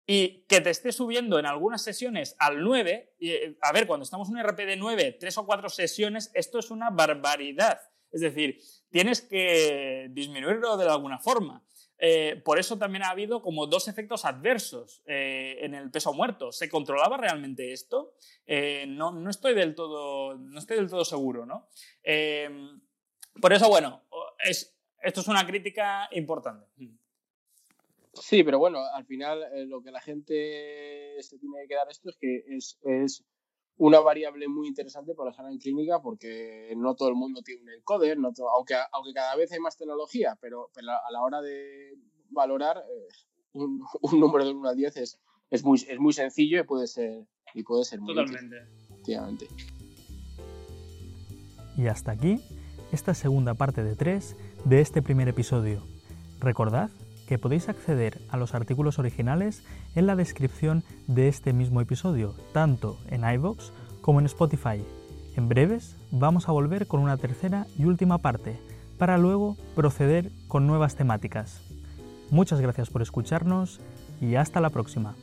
y 0.07 0.45
que 0.47 0.61
te 0.61 0.69
esté 0.69 0.91
subiendo 0.91 1.37
en 1.37 1.45
algunas 1.45 1.83
sesiones 1.83 2.35
al 2.39 2.63
9, 2.63 3.15
y, 3.19 3.31
eh, 3.31 3.57
a 3.61 3.71
ver, 3.71 3.87
cuando 3.87 4.03
estamos 4.03 4.29
en 4.29 4.35
un 4.35 4.43
RPE 4.43 4.65
de 4.65 4.75
9, 4.77 5.17
3 5.19 5.37
o 5.37 5.45
4 5.45 5.69
sesiones, 5.69 6.31
esto 6.33 6.59
es 6.59 6.71
una 6.71 6.89
barbaridad. 6.89 7.79
Es 8.09 8.21
decir, 8.21 8.59
tienes 8.91 9.21
que 9.21 10.09
disminuirlo 10.11 10.77
de 10.77 10.87
alguna 10.87 11.17
forma. 11.17 11.63
Eh, 12.03 12.41
por 12.43 12.57
eso 12.57 12.79
también 12.79 13.03
ha 13.03 13.11
habido 13.11 13.43
como 13.43 13.67
dos 13.67 13.87
efectos 13.87 14.25
adversos 14.25 15.03
eh, 15.05 15.57
en 15.61 15.75
el 15.75 15.91
peso 15.91 16.11
muerto. 16.13 16.51
¿Se 16.51 16.67
controlaba 16.67 17.15
realmente 17.15 17.73
esto? 17.73 18.15
Eh, 18.47 18.85
no, 18.87 19.11
no, 19.11 19.29
estoy 19.29 19.53
del 19.53 19.75
todo, 19.75 20.35
no 20.35 20.57
estoy 20.57 20.77
del 20.77 20.89
todo 20.89 21.05
seguro, 21.05 21.45
¿no? 21.45 21.67
por 23.39 23.53
eso, 23.53 23.69
bueno, 23.69 24.01
es, 24.43 24.75
esto 25.01 25.21
es 25.21 25.27
una 25.27 25.45
crítica 25.45 26.09
importante. 26.11 26.65
Sí, 28.13 28.43
pero 28.43 28.59
bueno, 28.59 28.83
al 28.93 29.05
final 29.05 29.69
lo 29.69 29.81
que 29.81 29.91
la 29.91 30.01
gente 30.01 31.15
se 31.21 31.37
tiene 31.37 31.67
que 31.67 31.75
dar 31.75 31.87
esto 31.89 32.09
es 32.09 32.17
que 32.17 32.43
es, 32.49 32.79
es 32.83 33.23
una 33.77 33.99
variable 33.99 34.47
muy 34.47 34.67
interesante 34.67 35.15
para 35.15 35.31
la 35.31 35.51
en 35.51 35.57
clínica 35.57 36.01
porque 36.01 36.73
no 36.77 36.95
todo 36.95 37.09
el 37.09 37.15
mundo 37.15 37.41
tiene 37.41 37.63
un 37.63 37.69
encoder, 37.69 38.17
no 38.17 38.31
aunque, 38.55 38.75
aunque 38.91 39.13
cada 39.13 39.35
vez 39.35 39.51
hay 39.51 39.59
más 39.59 39.77
tecnología, 39.77 40.37
pero, 40.39 40.69
a 40.77 41.11
la 41.11 41.21
hora 41.21 41.41
de 41.41 41.97
valorar 42.29 42.77
eh, 42.77 43.07
un, 43.53 43.81
número 44.19 44.45
de 44.45 44.51
1 44.51 44.69
a 44.69 44.73
10 44.73 44.97
es, 44.97 45.19
es, 45.49 45.63
muy, 45.63 45.79
es 45.87 45.99
muy 45.99 46.13
sencillo 46.13 46.59
y 46.59 46.63
puede 46.63 46.87
ser, 46.87 47.25
y 47.53 47.63
puede 47.63 47.83
ser 47.85 47.99
muy 48.01 48.13
Totalmente. 48.13 48.57
Efectivamente. 48.89 49.47
Y 51.77 51.87
hasta 51.87 52.11
aquí 52.11 52.39
esta 52.91 53.13
segunda 53.13 53.53
parte 53.53 53.83
de 53.83 53.95
3 53.95 54.35
de 54.65 54.81
este 54.81 55.01
primer 55.01 55.27
episodio. 55.27 55.81
Recordad 56.39 56.89
que 57.31 57.39
podéis 57.39 57.69
acceder 57.69 58.19
a 58.27 58.35
los 58.35 58.53
artículos 58.53 58.99
originales 58.99 59.63
en 59.95 60.05
la 60.05 60.17
descripción 60.17 60.83
de 61.07 61.29
este 61.29 61.53
mismo 61.53 61.79
episodio, 61.79 62.35
tanto 62.51 62.97
en 63.09 63.23
iVoox 63.23 63.71
como 64.01 64.19
en 64.19 64.25
Spotify. 64.25 64.83
En 65.37 65.47
breves 65.47 65.95
vamos 66.11 66.49
a 66.49 66.51
volver 66.51 66.87
con 66.87 66.99
una 66.99 67.15
tercera 67.15 67.67
y 67.79 67.85
última 67.85 68.17
parte, 68.17 68.59
para 68.97 69.17
luego 69.17 69.55
proceder 69.75 70.29
con 70.49 70.67
nuevas 70.67 70.97
temáticas. 70.97 71.61
Muchas 72.31 72.59
gracias 72.59 72.89
por 72.89 73.01
escucharnos 73.01 73.79
y 74.19 74.35
hasta 74.35 74.59
la 74.59 74.69
próxima. 74.69 75.15